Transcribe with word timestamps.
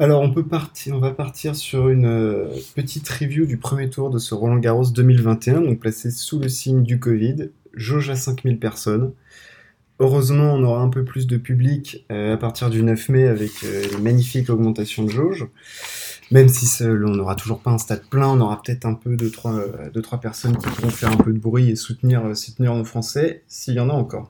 Alors, 0.00 0.22
on 0.22 0.32
peut 0.32 0.44
partir, 0.44 0.96
on 0.96 0.98
va 0.98 1.12
partir 1.12 1.54
sur 1.54 1.88
une 1.88 2.06
euh, 2.06 2.48
petite 2.74 3.08
review 3.08 3.46
du 3.46 3.58
premier 3.58 3.88
tour 3.88 4.10
de 4.10 4.18
ce 4.18 4.34
Roland 4.34 4.56
Garros 4.56 4.90
2021, 4.90 5.60
donc 5.60 5.78
placé 5.78 6.10
sous 6.10 6.40
le 6.40 6.48
signe 6.48 6.82
du 6.82 6.98
Covid, 6.98 7.50
jauge 7.74 8.10
à 8.10 8.16
5000 8.16 8.58
personnes. 8.58 9.12
Heureusement, 10.00 10.54
on 10.54 10.64
aura 10.64 10.82
un 10.82 10.88
peu 10.88 11.04
plus 11.04 11.28
de 11.28 11.36
public 11.36 12.04
euh, 12.10 12.34
à 12.34 12.36
partir 12.36 12.70
du 12.70 12.82
9 12.82 13.08
mai 13.08 13.28
avec 13.28 13.52
euh, 13.62 13.84
une 13.92 14.02
magnifique 14.02 14.50
augmentation 14.50 15.04
de 15.04 15.10
jauge. 15.10 15.46
Même 16.32 16.48
si 16.48 16.82
on 16.82 17.10
n'aura 17.10 17.36
toujours 17.36 17.60
pas 17.60 17.70
un 17.70 17.78
stade 17.78 18.02
plein, 18.10 18.26
on 18.26 18.40
aura 18.40 18.60
peut-être 18.60 18.86
un 18.86 18.94
peu 18.94 19.14
de 19.14 19.28
trois, 19.28 19.64
deux, 19.92 20.02
trois 20.02 20.18
personnes 20.18 20.56
qui 20.56 20.66
pourront 20.66 20.90
faire 20.90 21.12
un 21.12 21.16
peu 21.16 21.32
de 21.32 21.38
bruit 21.38 21.70
et 21.70 21.76
soutenir, 21.76 22.36
soutenir 22.36 22.74
nos 22.74 22.84
Français, 22.84 23.44
s'il 23.46 23.74
y 23.74 23.80
en 23.80 23.90
a 23.90 23.92
encore. 23.92 24.28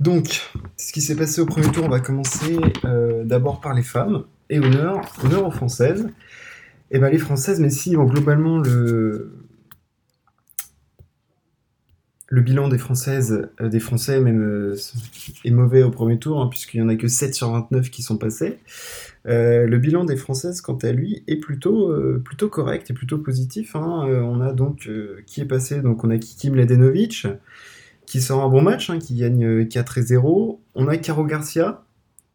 Donc, 0.00 0.50
ce 0.78 0.92
qui 0.92 1.02
s'est 1.02 1.14
passé 1.14 1.42
au 1.42 1.46
premier 1.46 1.70
tour, 1.70 1.84
on 1.84 1.90
va 1.90 2.00
commencer 2.00 2.58
euh, 2.86 3.22
d'abord 3.24 3.60
par 3.60 3.74
les 3.74 3.82
femmes. 3.82 4.24
Et 4.48 4.58
honneur, 4.58 5.02
honneur 5.22 5.46
aux 5.46 5.50
Françaises. 5.50 6.08
Et 6.92 6.96
eh 6.96 6.98
ben 6.98 7.08
les 7.08 7.18
Françaises, 7.18 7.60
mais 7.60 7.70
si 7.70 7.92
globalement 7.92 8.58
le, 8.58 9.30
bilan 12.32 12.68
des 12.68 12.78
Françaises, 12.78 13.48
euh, 13.60 13.68
des 13.68 13.78
Français 13.78 14.20
même 14.20 14.42
euh, 14.42 14.76
est 15.44 15.52
mauvais 15.52 15.84
au 15.84 15.90
premier 15.90 16.18
tour, 16.18 16.40
hein, 16.40 16.48
puisqu'il 16.48 16.78
y 16.78 16.82
en 16.82 16.88
a 16.88 16.96
que 16.96 17.06
7 17.06 17.32
sur 17.32 17.52
29 17.52 17.90
qui 17.90 18.02
sont 18.02 18.16
passés. 18.16 18.58
le 19.24 19.76
bilan 19.76 20.04
des 20.04 20.16
Françaises, 20.16 20.62
quant 20.62 20.78
à 20.78 20.90
lui, 20.90 21.22
est 21.28 21.36
plutôt, 21.36 21.94
plutôt 22.24 22.48
correct 22.48 22.90
et 22.90 22.94
plutôt 22.94 23.18
positif. 23.18 23.76
Hein. 23.76 24.06
on 24.24 24.40
a 24.40 24.52
donc 24.52 24.90
qui 25.26 25.42
est 25.42 25.46
passé, 25.46 25.82
donc 25.82 26.02
on 26.02 26.10
a 26.10 26.18
Kiki 26.18 26.50
Mladenovic, 26.50 27.28
qui 28.10 28.20
sort 28.20 28.42
un 28.42 28.48
bon 28.48 28.60
match, 28.60 28.90
hein, 28.90 28.98
qui 28.98 29.14
gagne 29.14 29.68
4 29.68 29.98
euh, 29.98 30.00
et 30.00 30.04
0. 30.04 30.60
On 30.74 30.88
a 30.88 30.96
Caro 30.96 31.24
Garcia, 31.24 31.84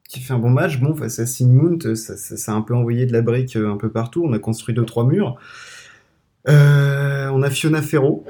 qui 0.07 0.21
fait 0.21 0.31
un 0.31 0.39
bon 0.39 0.49
match. 0.49 0.79
Bon, 0.79 0.95
face 0.95 1.19
à 1.19 1.25
Sigmund, 1.25 1.95
ça, 1.95 2.15
ça, 2.15 2.53
a 2.53 2.55
un 2.55 2.61
peu 2.61 2.73
envoyé 2.73 3.05
de 3.05 3.11
la 3.11 3.21
brique 3.21 3.57
euh, 3.57 3.69
un 3.69 3.75
peu 3.75 3.89
partout. 3.89 4.23
On 4.23 4.31
a 4.31 4.39
construit 4.39 4.73
2-3 4.73 5.05
murs. 5.05 5.35
Euh, 6.47 7.27
on 7.33 7.41
a 7.41 7.49
Fiona 7.49 7.81
Ferro. 7.81 8.25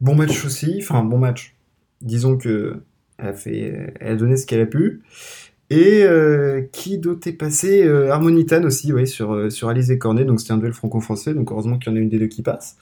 Bon 0.00 0.16
match 0.16 0.44
aussi. 0.44 0.80
Enfin, 0.82 1.04
bon 1.04 1.18
match. 1.18 1.54
Disons 2.00 2.36
que 2.36 2.82
elle 3.18 3.94
a, 4.00 4.16
donné 4.16 4.36
ce 4.36 4.44
qu'elle 4.44 4.62
a 4.62 4.66
pu. 4.66 5.02
Et 5.70 6.04
qui 6.72 6.98
d'autre 6.98 7.28
est 7.28 7.32
passé 7.32 7.88
Harmonitan 7.88 8.64
aussi, 8.64 8.92
oui, 8.92 9.06
sur, 9.06 9.52
sur 9.52 9.68
Alizé 9.68 9.98
Cornet. 9.98 10.24
Donc 10.24 10.40
c'était 10.40 10.52
un 10.52 10.58
duel 10.58 10.72
franco-français. 10.72 11.32
Donc 11.32 11.52
heureusement 11.52 11.78
qu'il 11.78 11.92
y 11.92 11.94
en 11.94 11.96
a 11.96 12.00
une 12.00 12.08
des 12.08 12.18
deux 12.18 12.26
qui 12.26 12.42
passe. 12.42 12.76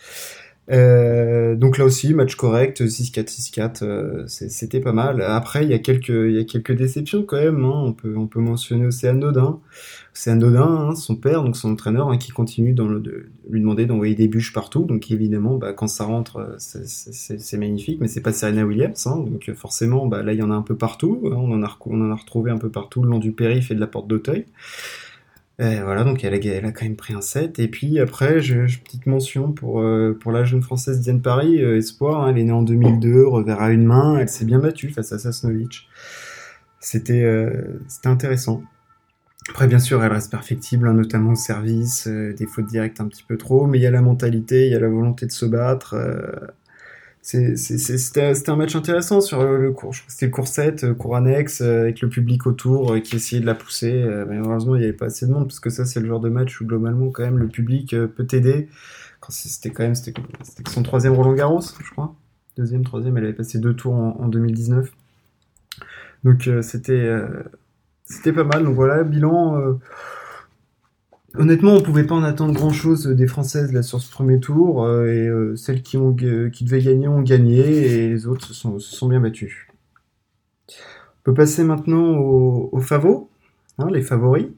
Euh, 0.71 1.57
donc 1.57 1.79
là 1.79 1.85
aussi, 1.85 2.15
match 2.15 2.37
correct, 2.37 2.81
6-4, 2.81 3.27
6-4, 3.27 3.85
euh, 3.85 4.25
c'était 4.27 4.81
pas 4.81 4.93
mal. 4.93 5.21
Après, 5.23 5.65
il 5.65 5.71
y 5.71 5.75
a 5.75 5.79
quelques, 5.79 6.09
il 6.11 6.33
y 6.33 6.39
a 6.39 6.45
quelques 6.45 6.73
déceptions 6.73 7.25
quand 7.25 7.39
même. 7.39 7.65
Hein. 7.65 7.73
On 7.75 7.93
peut, 7.93 8.15
on 8.17 8.27
peut 8.27 8.41
mentionner 8.41 8.87
Océane 8.87 9.19
Dodin. 9.19 9.59
Océane 10.15 10.39
Dodin, 10.39 10.91
hein, 10.91 10.95
son 10.95 11.17
père, 11.17 11.43
donc 11.43 11.57
son 11.57 11.73
entraîneur, 11.73 12.09
hein, 12.09 12.19
qui 12.19 12.31
continue 12.31 12.73
dans 12.73 12.87
le, 12.87 13.01
de 13.01 13.27
lui 13.49 13.61
demander 13.61 13.87
d'envoyer 13.87 14.15
des 14.15 14.29
bûches 14.29 14.53
partout. 14.53 14.85
Donc 14.85 15.11
évidemment, 15.11 15.57
bah, 15.57 15.73
quand 15.73 15.89
ça 15.89 16.05
rentre, 16.05 16.37
euh, 16.37 16.55
c'est 16.59 17.59
magnifique, 17.59 18.01
mais 18.01 18.09
c'est 18.09 18.21
pas 18.21 18.33
Serena 18.33 18.65
Williams. 18.65 19.07
Hein. 19.07 19.25
donc 19.27 19.53
forcément, 19.55 20.07
bah, 20.07 20.23
là, 20.23 20.33
il 20.33 20.39
y 20.39 20.43
en 20.43 20.51
a 20.51 20.55
un 20.55 20.63
peu 20.63 20.77
partout. 20.77 21.21
Hein. 21.25 21.35
On 21.35 21.53
en 21.53 21.63
a, 21.65 21.77
on 21.87 22.01
en 22.01 22.11
a 22.13 22.15
retrouvé 22.15 22.53
un 22.53 22.59
peu 22.59 22.71
partout 22.71 23.03
le 23.03 23.11
long 23.11 23.19
du 23.19 23.33
périph 23.33 23.73
et 23.73 23.75
de 23.75 23.81
la 23.81 23.89
porte 23.89 24.07
d'Auteuil. 24.07 24.47
Euh, 25.61 25.83
voilà, 25.85 26.05
donc 26.05 26.25
elle 26.25 26.33
a, 26.33 26.39
elle 26.39 26.65
a, 26.65 26.73
quand 26.73 26.85
même 26.85 26.97
pris 26.97 27.13
un 27.13 27.21
7. 27.21 27.59
Et 27.59 27.69
puis 27.69 27.99
après, 27.99 28.41
petite 28.41 29.07
mention 29.07 29.53
pour, 29.53 29.81
euh, 29.81 30.17
pour 30.19 30.33
la 30.33 30.45
jeune 30.45 30.63
française 30.63 31.01
Diane 31.01 31.21
Paris, 31.21 31.63
euh, 31.63 31.77
Espoir. 31.77 32.23
Hein, 32.23 32.31
elle 32.31 32.39
est 32.39 32.45
née 32.45 32.53
en 32.53 32.63
2002, 32.63 33.27
revers 33.27 33.61
à 33.61 33.71
une 33.71 33.85
main. 33.85 34.19
Elle 34.19 34.29
s'est 34.29 34.47
bien 34.47 34.59
battue 34.59 34.89
face 34.91 35.13
à 35.13 35.19
Sasnovic. 35.19 35.89
C'était 36.81 37.27
c'était 37.89 38.09
intéressant. 38.09 38.63
Après, 39.51 39.67
bien 39.67 39.79
sûr, 39.79 40.03
elle 40.03 40.13
reste 40.13 40.31
perfectible, 40.31 40.89
hein, 40.89 40.95
notamment 40.95 41.33
au 41.33 41.37
service, 41.37 42.09
des 42.09 42.47
fautes 42.47 42.67
directes 42.67 43.01
un 43.01 43.09
petit 43.09 43.23
peu 43.23 43.37
trop, 43.37 43.67
mais 43.67 43.79
il 43.79 43.83
y 43.83 43.87
a 43.87 43.91
la 43.91 44.01
mentalité, 44.01 44.67
il 44.67 44.73
y 44.73 44.75
a 44.75 44.81
la 44.81 44.89
volonté 44.89 45.27
de 45.27 45.33
se 45.33 45.45
battre 45.45 45.97
c'était 47.23 48.51
un 48.51 48.57
match 48.57 48.75
intéressant 48.75 49.21
sur 49.21 49.45
le 49.45 49.73
cours. 49.73 49.95
C'était 50.09 50.27
le 50.27 50.33
cours 50.33 50.49
7, 50.49 50.85
euh, 50.85 50.95
cours 50.95 51.17
annexe, 51.17 51.61
euh, 51.61 51.83
avec 51.83 52.01
le 52.01 52.09
public 52.09 52.47
autour 52.47 52.95
euh, 52.95 53.01
qui 53.01 53.17
essayait 53.17 53.43
de 53.43 53.47
la 53.47 53.55
pousser. 53.55 53.93
Mais 54.29 54.39
heureusement, 54.39 54.75
il 54.75 54.79
n'y 54.79 54.85
avait 54.85 54.95
pas 54.95 55.07
assez 55.07 55.27
de 55.27 55.33
monde, 55.33 55.47
parce 55.47 55.61
que 55.61 55.71
ça, 55.71 55.85
c'est 55.85 56.01
le 56.01 56.07
genre 56.07 56.21
de 56.21 56.31
match 56.31 56.61
où 56.61 56.67
globalement, 56.67 57.11
quand 57.11 57.23
même, 57.23 57.39
le 57.39 57.49
public 57.49 57.95
peut 58.17 58.27
t'aider. 58.27 58.69
C'était 59.29 59.71
quand 59.71 59.85
même 59.85 59.95
c'était 59.95 60.15
son 60.69 60.83
troisième 60.83 61.13
Roland 61.13 61.35
Garros, 61.35 61.61
je 61.61 61.91
crois. 61.91 62.17
Deuxième, 62.57 62.85
troisième, 62.85 63.17
elle 63.17 63.25
avait 63.25 63.33
passé 63.33 63.59
deux 63.59 63.75
tours 63.75 63.95
en, 63.95 64.17
en 64.19 64.29
2019. 64.29 64.91
Donc 66.25 66.51
c'était 66.63 67.09
c'était 68.05 68.33
pas 68.33 68.43
mal. 68.43 68.65
Donc 68.65 68.75
voilà, 68.75 69.05
bilan 69.05 69.79
Honnêtement, 71.37 71.75
on 71.75 71.81
pouvait 71.81 72.05
pas 72.05 72.17
en 72.17 72.25
attendre 72.25 72.55
grand 72.55 72.73
chose 72.73 73.07
des 73.07 73.29
Françaises 73.29 73.73
là 73.73 73.83
sur 73.83 74.01
ce 74.01 74.11
premier 74.11 74.41
tour, 74.41 74.85
euh, 74.85 75.07
et 75.07 75.29
euh, 75.29 75.55
celles 75.55 75.83
qui, 75.83 75.97
ont, 75.97 76.11
devaient 76.11 76.83
gagner 76.83 77.07
ont 77.07 77.23
gagné, 77.23 77.61
et 77.61 78.09
les 78.09 78.27
autres 78.27 78.53
se 78.53 78.79
sont, 78.79 79.09
bien 79.09 79.21
battues. 79.21 79.69
On 80.69 81.23
peut 81.23 81.35
passer 81.35 81.63
maintenant 81.63 82.17
aux, 82.19 82.83
hein, 82.93 83.89
les 83.93 84.03
favoris. 84.03 84.49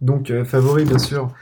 Donc, 0.00 0.30
euh, 0.30 0.44
favoris, 0.44 0.88
bien 0.88 0.98
sûr, 0.98 1.34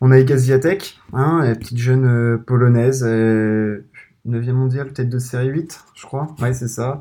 on 0.00 0.10
a 0.10 0.18
Igaziatek, 0.18 0.98
hein, 1.12 1.42
la 1.44 1.54
petite 1.54 1.78
jeune 1.78 2.42
polonaise, 2.44 3.04
9e 3.04 4.52
mondiale, 4.52 4.92
tête 4.92 5.08
de 5.08 5.18
série 5.20 5.48
8, 5.48 5.84
je 5.94 6.06
crois. 6.06 6.34
Ouais, 6.40 6.52
c'est 6.52 6.68
ça. 6.68 7.00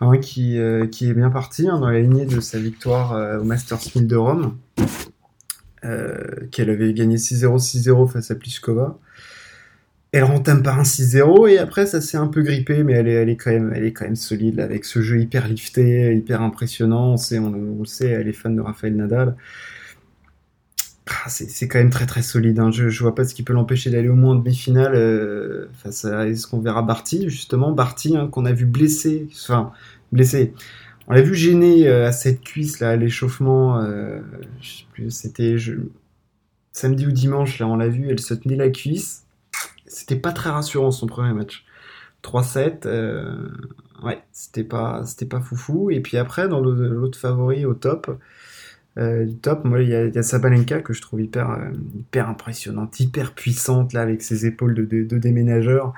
Hein, 0.00 0.18
qui, 0.18 0.56
est 0.56 1.14
bien 1.14 1.30
parti 1.30 1.68
hein, 1.68 1.78
dans 1.78 1.88
la 1.88 2.00
lignée 2.00 2.26
de 2.26 2.40
sa 2.40 2.58
victoire 2.58 3.40
au 3.40 3.44
Masters 3.44 3.78
1000 3.94 4.08
de 4.08 4.16
Rome. 4.16 4.56
Euh, 5.84 6.46
qu'elle 6.52 6.70
avait 6.70 6.92
gagné 6.94 7.16
6-0, 7.16 7.58
6-0 7.58 8.08
face 8.08 8.30
à 8.30 8.36
Pliskova. 8.36 8.98
Elle 10.12 10.22
rentame 10.22 10.62
par 10.62 10.78
un 10.78 10.84
6-0 10.84 11.50
et 11.50 11.58
après 11.58 11.86
ça 11.86 12.00
s'est 12.00 12.16
un 12.16 12.28
peu 12.28 12.42
grippé, 12.42 12.84
mais 12.84 12.92
elle 12.92 13.08
est, 13.08 13.14
elle 13.14 13.28
est 13.28 13.36
quand 13.36 13.50
même, 13.50 13.72
elle 13.74 13.84
est 13.84 13.92
quand 13.92 14.04
même 14.04 14.14
solide 14.14 14.60
avec 14.60 14.84
ce 14.84 15.02
jeu 15.02 15.18
hyper 15.20 15.48
lifté, 15.48 16.14
hyper 16.14 16.40
impressionnant. 16.40 17.14
On 17.14 17.16
sait, 17.16 17.40
on, 17.40 17.50
le 17.50 17.84
sait, 17.84 18.08
elle 18.10 18.28
est 18.28 18.32
fan 18.32 18.54
de 18.54 18.60
Rafael 18.60 18.94
Nadal. 18.94 19.34
Ah, 21.08 21.28
c'est 21.28 21.66
quand 21.66 21.78
même 21.78 21.90
très 21.90 22.06
très 22.06 22.22
solide. 22.22 22.60
Hein. 22.60 22.70
Je, 22.70 22.88
je 22.88 23.02
vois 23.02 23.14
pas 23.16 23.24
ce 23.24 23.34
qui 23.34 23.42
peut 23.42 23.52
l'empêcher 23.52 23.90
d'aller 23.90 24.08
au 24.08 24.14
moins 24.14 24.32
en 24.32 24.36
demi-finale 24.36 24.94
euh, 24.94 25.66
face 25.82 26.04
à 26.04 26.28
est-ce 26.28 26.46
qu'on 26.46 26.60
verra 26.60 26.82
Barty 26.82 27.28
justement? 27.28 27.72
Barty 27.72 28.16
hein, 28.16 28.28
qu'on 28.28 28.44
a 28.44 28.52
vu 28.52 28.66
blessé, 28.66 29.28
enfin 29.32 29.72
blessé, 30.12 30.54
on 31.08 31.14
l'a 31.14 31.22
vu 31.22 31.34
gêner 31.34 31.88
euh, 31.88 32.06
à 32.06 32.12
cette 32.12 32.40
cuisse 32.40 32.80
là, 32.80 32.90
à 32.90 32.96
l'échauffement. 32.96 33.80
Euh, 33.80 34.20
sais 34.62 34.84
plus, 34.92 35.10
c'était 35.10 35.56
samedi 36.72 37.06
ou 37.06 37.12
dimanche 37.12 37.58
là, 37.58 37.66
on 37.66 37.76
l'a 37.76 37.88
vu, 37.88 38.08
elle 38.08 38.20
se 38.20 38.34
tenait 38.34 38.56
la 38.56 38.70
cuisse. 38.70 39.24
C'était 39.86 40.16
pas 40.16 40.32
très 40.32 40.50
rassurant 40.50 40.90
son 40.90 41.06
premier 41.06 41.32
match. 41.32 41.64
3-7, 42.22 42.86
euh, 42.86 43.48
ouais, 44.04 44.22
c'était 44.32 44.64
pas, 44.64 45.04
c'était 45.04 45.26
pas 45.26 45.40
foufou. 45.40 45.90
Et 45.90 46.00
puis 46.00 46.16
après, 46.16 46.48
dans 46.48 46.60
l'autre 46.60 47.18
favori 47.18 47.66
au 47.66 47.74
top, 47.74 48.18
top, 49.42 49.64
moi 49.64 49.82
il 49.82 49.88
y, 49.88 49.94
a 49.94 50.22
Sabalenka 50.22 50.80
que 50.82 50.92
je 50.92 51.00
trouve 51.00 51.20
hyper, 51.22 51.58
hyper 51.94 52.28
impressionnante, 52.28 53.00
hyper 53.00 53.32
puissante 53.34 53.92
là 53.92 54.02
avec 54.02 54.22
ses 54.22 54.46
épaules 54.46 54.74
de, 54.74 55.18
déménageur. 55.18 55.94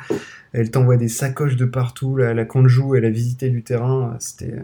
Elle 0.53 0.71
t'envoie 0.71 0.97
des 0.97 1.09
sacoches 1.09 1.57
de 1.57 1.67
partout. 1.67 2.17
Là, 2.17 2.33
la 2.33 2.47
joue, 2.67 2.95
elle 2.95 3.05
a 3.05 3.11
visité 3.11 3.51
du 3.51 3.63
terrain. 3.63 4.17
C'était 4.19 4.55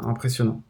impressionnant. 0.00 0.62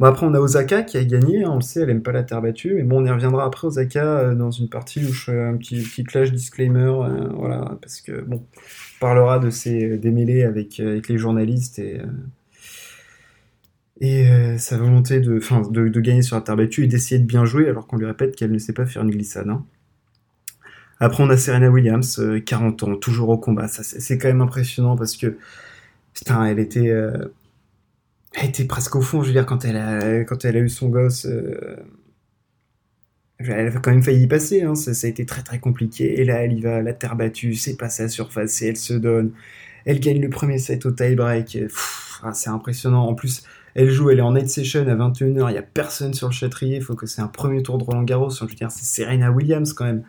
Bon, 0.00 0.06
après, 0.06 0.26
on 0.26 0.34
a 0.34 0.38
Osaka 0.38 0.82
qui 0.82 0.96
a 0.96 1.04
gagné, 1.04 1.42
hein, 1.42 1.50
on 1.50 1.56
le 1.56 1.60
sait, 1.60 1.80
elle 1.80 1.90
aime 1.90 2.02
pas 2.02 2.12
la 2.12 2.22
terre 2.22 2.40
battue, 2.40 2.74
mais 2.74 2.84
bon, 2.84 3.02
on 3.02 3.06
y 3.06 3.10
reviendra 3.10 3.44
après, 3.44 3.66
Osaka, 3.66 4.04
euh, 4.04 4.34
dans 4.34 4.52
une 4.52 4.68
partie 4.68 5.04
où 5.04 5.12
je 5.12 5.24
fais 5.24 5.42
un 5.42 5.56
petit, 5.56 6.04
clash 6.04 6.30
disclaimer, 6.30 6.80
euh, 6.80 7.28
voilà, 7.34 7.76
parce 7.82 8.00
que, 8.00 8.20
bon, 8.20 8.36
on 8.36 9.00
parlera 9.00 9.40
de 9.40 9.50
ces 9.50 9.98
démêlés 9.98 10.44
avec, 10.44 10.78
euh, 10.78 10.90
avec 10.90 11.08
les 11.08 11.18
journalistes 11.18 11.80
et, 11.80 12.00
et 14.00 14.56
sa 14.58 14.78
volonté 14.78 15.18
de, 15.18 16.00
gagner 16.00 16.22
sur 16.22 16.36
la 16.36 16.42
terre 16.42 16.56
battue 16.56 16.84
et 16.84 16.86
d'essayer 16.86 17.20
de 17.20 17.26
bien 17.26 17.44
jouer, 17.44 17.68
alors 17.68 17.88
qu'on 17.88 17.96
lui 17.96 18.06
répète 18.06 18.36
qu'elle 18.36 18.52
ne 18.52 18.58
sait 18.58 18.72
pas 18.72 18.86
faire 18.86 19.02
une 19.02 19.10
glissade. 19.10 19.48
Hein. 19.48 19.64
Après, 21.00 21.24
on 21.24 21.30
a 21.30 21.36
Serena 21.36 21.70
Williams, 21.70 22.22
40 22.46 22.82
ans, 22.84 22.96
toujours 22.96 23.30
au 23.30 23.38
combat, 23.38 23.66
c'est 23.66 24.18
quand 24.18 24.28
même 24.28 24.42
impressionnant 24.42 24.96
parce 24.96 25.16
que, 25.16 25.36
putain, 26.14 26.44
elle 26.44 26.60
était 26.60 26.92
elle 28.34 28.50
était 28.50 28.64
presque 28.64 28.94
au 28.96 29.00
fond, 29.00 29.22
je 29.22 29.28
veux 29.28 29.32
dire, 29.32 29.46
quand 29.46 29.64
elle 29.64 29.76
a, 29.76 30.58
eu 30.58 30.68
son 30.68 30.88
gosse. 30.88 31.26
Euh, 31.26 31.76
elle 33.38 33.68
a 33.68 33.70
quand 33.72 33.90
même 33.90 34.02
failli 34.02 34.24
y 34.24 34.26
passer, 34.26 34.62
hein, 34.62 34.74
ça, 34.74 34.90
a 34.90 35.10
été 35.10 35.24
très 35.24 35.42
très 35.42 35.58
compliqué. 35.60 36.20
Et 36.20 36.24
là, 36.24 36.42
elle 36.42 36.52
y 36.52 36.60
va, 36.60 36.82
la 36.82 36.92
terre 36.92 37.16
battue, 37.16 37.54
c'est 37.54 37.76
passé 37.76 38.02
à 38.02 38.08
surface 38.08 38.62
et 38.62 38.68
elle 38.68 38.76
se 38.76 38.94
donne. 38.94 39.32
Elle 39.84 40.00
gagne 40.00 40.20
le 40.20 40.28
premier 40.28 40.58
set 40.58 40.86
au 40.86 40.90
tie-break. 40.90 41.58
Ah, 42.22 42.34
c'est 42.34 42.50
impressionnant. 42.50 43.06
En 43.06 43.14
plus, 43.14 43.44
elle 43.74 43.90
joue, 43.90 44.10
elle 44.10 44.18
est 44.18 44.22
en 44.22 44.32
night 44.32 44.50
session 44.50 44.80
à 44.88 44.94
21h, 44.94 45.48
il 45.48 45.52
n'y 45.52 45.56
a 45.56 45.62
personne 45.62 46.14
sur 46.14 46.26
le 46.28 46.32
châtrier, 46.32 46.76
il 46.76 46.82
faut 46.82 46.96
que 46.96 47.06
c'est 47.06 47.22
un 47.22 47.28
premier 47.28 47.62
tour 47.62 47.78
de 47.78 47.84
Roland 47.84 48.02
Garros. 48.02 48.30
Je 48.30 48.44
veux 48.44 48.50
dire, 48.52 48.72
c'est 48.72 48.84
Serena 48.84 49.30
Williams 49.30 49.72
quand 49.72 49.84
même. 49.84 50.02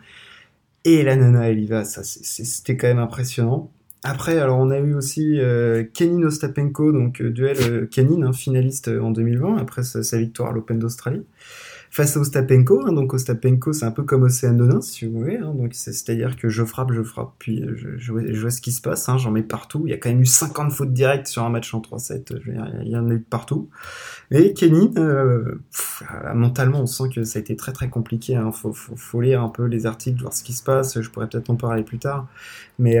Et 0.84 1.02
la 1.02 1.16
nana, 1.16 1.48
elle 1.50 1.60
y 1.60 1.66
va, 1.66 1.84
ça, 1.84 2.02
c'était 2.02 2.76
quand 2.76 2.88
même 2.88 2.98
impressionnant. 2.98 3.70
Après, 4.02 4.38
alors 4.38 4.58
on 4.58 4.70
a 4.70 4.78
eu 4.78 4.94
aussi 4.94 5.38
euh, 5.40 5.84
Kenin 5.92 6.22
Ostapenko, 6.22 6.90
donc 6.90 7.20
euh, 7.20 7.30
duel 7.30 7.56
euh, 7.60 7.86
Kenin, 7.86 8.26
hein, 8.26 8.32
finaliste 8.32 8.88
en 8.88 9.10
2020 9.10 9.58
après 9.58 9.82
sa, 9.82 10.16
victoire 10.16 10.50
à 10.50 10.52
l'Open 10.52 10.78
d'Australie, 10.78 11.26
face 11.90 12.16
à 12.16 12.20
Ostapenko. 12.20 12.86
Hein, 12.86 12.94
donc 12.94 13.12
Ostapenko, 13.12 13.74
c'est 13.74 13.84
un 13.84 13.90
peu 13.90 14.02
comme 14.02 14.22
Océan 14.22 14.54
Donin, 14.54 14.80
si 14.80 15.04
vous 15.04 15.18
voulez. 15.18 15.36
Hein, 15.36 15.52
donc 15.54 15.74
c'est-à-dire 15.74 16.36
que 16.36 16.48
je 16.48 16.64
frappe, 16.64 16.92
je 16.92 17.02
frappe, 17.02 17.34
puis 17.38 17.62
je, 17.98 18.12
vois 18.40 18.50
ce 18.50 18.62
qui 18.62 18.72
se 18.72 18.80
passe. 18.80 19.06
Hein, 19.10 19.18
J'en 19.18 19.32
mets 19.32 19.42
partout. 19.42 19.82
Il 19.84 19.90
y 19.90 19.92
a 19.92 19.98
quand 19.98 20.08
même 20.08 20.22
eu 20.22 20.26
50 20.26 20.72
fautes 20.72 20.94
directes 20.94 21.26
sur 21.26 21.44
un 21.44 21.50
match 21.50 21.74
en 21.74 21.82
3-7. 21.82 22.40
Il 22.82 22.88
y 22.88 22.96
en 22.96 23.10
a 23.10 23.12
eu 23.12 23.20
partout. 23.20 23.68
Et 24.30 24.54
Kenin, 24.54 24.92
mentalement, 26.34 26.80
on 26.80 26.86
sent 26.86 27.10
que 27.14 27.24
ça 27.24 27.38
a 27.38 27.40
été 27.40 27.54
très 27.54 27.72
très 27.72 27.90
compliqué. 27.90 28.34
Hein. 28.34 28.50
Faut, 28.50 28.72
faut, 28.72 28.96
faut, 28.96 29.20
lire 29.20 29.42
un 29.42 29.50
peu 29.50 29.66
les 29.66 29.84
articles, 29.84 30.22
voir 30.22 30.32
ce 30.32 30.42
qui 30.42 30.54
se 30.54 30.62
passe. 30.62 30.98
Je 31.02 31.10
pourrais 31.10 31.28
peut-être 31.28 31.50
en 31.50 31.56
parler 31.56 31.82
plus 31.82 31.98
tard, 31.98 32.28
mais 32.78 32.98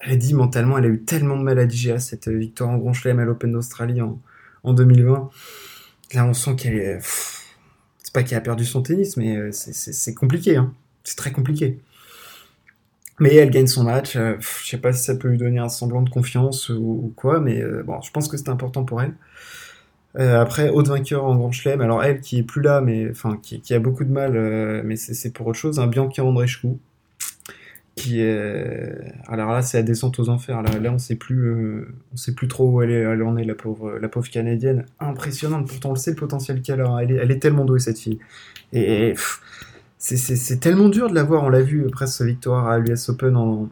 elle 0.00 0.18
dit 0.18 0.34
mentalement, 0.34 0.78
elle 0.78 0.84
a 0.84 0.88
eu 0.88 1.02
tellement 1.02 1.36
de 1.36 1.42
mal 1.42 1.58
à 1.58 1.66
digérer 1.66 2.00
cette 2.00 2.28
victoire 2.28 2.70
en 2.70 2.78
Grand 2.78 2.92
Chelem 2.92 3.18
à 3.18 3.24
l'Open 3.24 3.52
d'Australie 3.52 4.00
en, 4.02 4.20
en 4.62 4.72
2020. 4.74 5.30
Là, 6.14 6.26
on 6.26 6.34
sent 6.34 6.56
qu'elle 6.56 6.74
est. 6.74 6.98
C'est 8.02 8.12
pas 8.12 8.22
qu'elle 8.22 8.38
a 8.38 8.42
perdu 8.42 8.64
son 8.64 8.82
tennis, 8.82 9.16
mais 9.16 9.36
euh, 9.36 9.50
c'est 9.52 10.14
compliqué. 10.14 10.56
Hein. 10.56 10.72
C'est 11.04 11.16
très 11.16 11.32
compliqué. 11.32 11.78
Mais 13.18 13.34
elle 13.34 13.50
gagne 13.50 13.66
son 13.66 13.84
match. 13.84 14.16
Euh, 14.16 14.36
je 14.40 14.68
sais 14.68 14.78
pas 14.78 14.92
si 14.92 15.02
ça 15.02 15.16
peut 15.16 15.28
lui 15.28 15.38
donner 15.38 15.58
un 15.58 15.68
semblant 15.68 16.02
de 16.02 16.10
confiance 16.10 16.68
ou, 16.68 17.12
quoi, 17.16 17.40
mais 17.40 17.62
euh, 17.62 17.82
bon, 17.82 18.00
je 18.02 18.10
pense 18.12 18.28
que 18.28 18.36
c'est 18.36 18.50
important 18.50 18.84
pour 18.84 19.00
elle. 19.02 19.14
après, 20.14 20.68
autre 20.68 20.90
vainqueur 20.90 21.24
en 21.24 21.36
Grand 21.36 21.52
Chelem. 21.52 21.80
Alors 21.80 22.02
elle 22.04 22.20
qui 22.20 22.38
est 22.38 22.42
plus 22.42 22.62
là, 22.62 22.80
mais 22.80 23.10
enfin 23.10 23.38
qui, 23.42 23.60
qui 23.60 23.74
a 23.74 23.80
beaucoup 23.80 24.04
de 24.04 24.12
mal, 24.12 24.82
mais 24.84 24.96
c'est 24.96 25.32
pour 25.32 25.46
autre 25.46 25.58
chose. 25.58 25.78
Un 25.78 25.84
hein, 25.84 25.86
Bianca 25.88 26.24
Andreescu 26.24 26.68
qui 27.96 28.20
est 28.20 28.92
alors 29.26 29.52
là 29.52 29.62
c'est 29.62 29.78
la 29.78 29.82
descente 29.82 30.18
aux 30.20 30.28
enfers. 30.28 30.62
Là, 30.62 30.78
là 30.78 30.92
on 30.92 30.98
sait 30.98 31.16
plus 31.16 31.46
euh, 31.46 31.94
on 32.12 32.16
sait 32.16 32.34
plus 32.34 32.46
trop 32.46 32.70
où 32.70 32.82
elle, 32.82 32.90
est, 32.90 33.00
elle 33.00 33.22
en 33.22 33.36
est 33.38 33.44
la 33.44 33.54
pauvre 33.54 33.98
la 33.98 34.08
pauvre 34.08 34.28
canadienne. 34.28 34.84
Impressionnante. 35.00 35.66
Pourtant 35.66 35.90
on 35.90 35.94
le 35.94 35.98
sait 35.98 36.10
le 36.10 36.16
potentiel 36.16 36.60
qu'elle 36.60 36.82
a. 36.82 36.98
Elle 37.02 37.12
est, 37.12 37.14
elle 37.16 37.38
tellement 37.38 37.64
douée 37.64 37.80
cette 37.80 37.98
fille. 37.98 38.20
Et, 38.72 39.14
c'est 39.98 40.60
tellement 40.60 40.90
dur 40.90 41.08
de 41.08 41.14
la 41.14 41.24
voir. 41.24 41.42
On 41.42 41.48
l'a 41.48 41.62
vu 41.62 41.86
sa 42.06 42.24
victoire 42.26 42.68
à 42.68 42.78
l'US 42.78 43.08
Open 43.08 43.34
en 43.34 43.70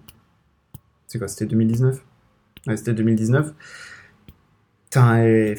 c'est 1.07 1.19
quoi 1.19 1.29
c'était 1.29 1.47
2019 1.47 2.03
ouais 2.67 2.77
c'était 2.77 2.95
2019 2.95 3.53
Putain, 4.85 5.55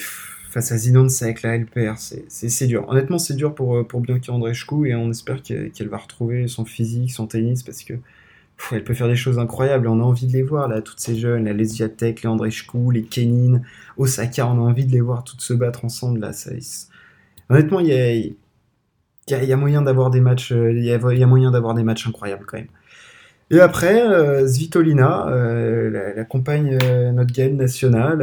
face 0.49 0.71
à 0.71 0.77
Zinone 0.77 1.09
Sek 1.09 1.43
là 1.43 1.55
elle 1.55 1.67
perd 1.67 1.97
c'est 1.99 2.67
dur. 2.67 2.89
Honnêtement 2.89 3.19
c'est 3.19 3.35
dur 3.35 3.53
pour 3.53 3.87
pour 3.87 4.01
Bianca 4.01 4.33
Andreescu 4.33 4.89
et 4.89 4.95
on 4.95 5.11
espère 5.11 5.43
qu'elle 5.43 5.87
va 5.87 5.97
retrouver 5.97 6.47
son 6.47 6.65
physique 6.65 7.11
son 7.11 7.27
tennis 7.27 7.61
parce 7.61 7.83
que 7.83 7.93
elle 8.71 8.83
peut 8.83 8.93
faire 8.93 9.07
des 9.07 9.15
choses 9.15 9.39
incroyables. 9.39 9.87
On 9.87 9.99
a 9.99 10.03
envie 10.03 10.27
de 10.27 10.33
les 10.33 10.41
voir, 10.41 10.67
là, 10.67 10.81
toutes 10.81 10.99
ces 10.99 11.15
jeunes, 11.15 11.45
la 11.45 11.53
Lesiatek, 11.53 12.23
les 12.23 12.29
Andreescu, 12.29 12.91
les 12.91 13.03
Kenin, 13.03 13.61
Osaka, 13.97 14.47
on 14.47 14.57
a 14.57 14.69
envie 14.69 14.85
de 14.85 14.91
les 14.91 15.01
voir 15.01 15.23
toutes 15.23 15.41
se 15.41 15.53
battre 15.53 15.85
ensemble, 15.85 16.19
là. 16.19 16.33
Ça, 16.33 16.51
Honnêtement, 17.49 17.79
il 17.79 18.35
y 19.27 19.33
a, 19.33 19.57
moyen 19.57 19.81
d'avoir 19.81 20.09
des 20.09 20.21
matchs, 20.21 20.51
euh, 20.51 20.71
il 20.71 20.83
y 20.83 20.91
a, 20.91 21.27
moyen 21.27 21.51
d'avoir 21.51 21.73
des 21.75 21.83
matchs 21.83 22.07
incroyables, 22.07 22.45
quand 22.45 22.57
même. 22.57 22.67
Et 23.51 23.59
après, 23.59 24.01
euh, 24.01 24.47
Svitolina, 24.47 25.27
euh, 25.27 26.15
la, 26.15 26.23
compagne, 26.23 26.77
notre 27.13 27.33
game 27.33 27.55
nationale, 27.55 28.17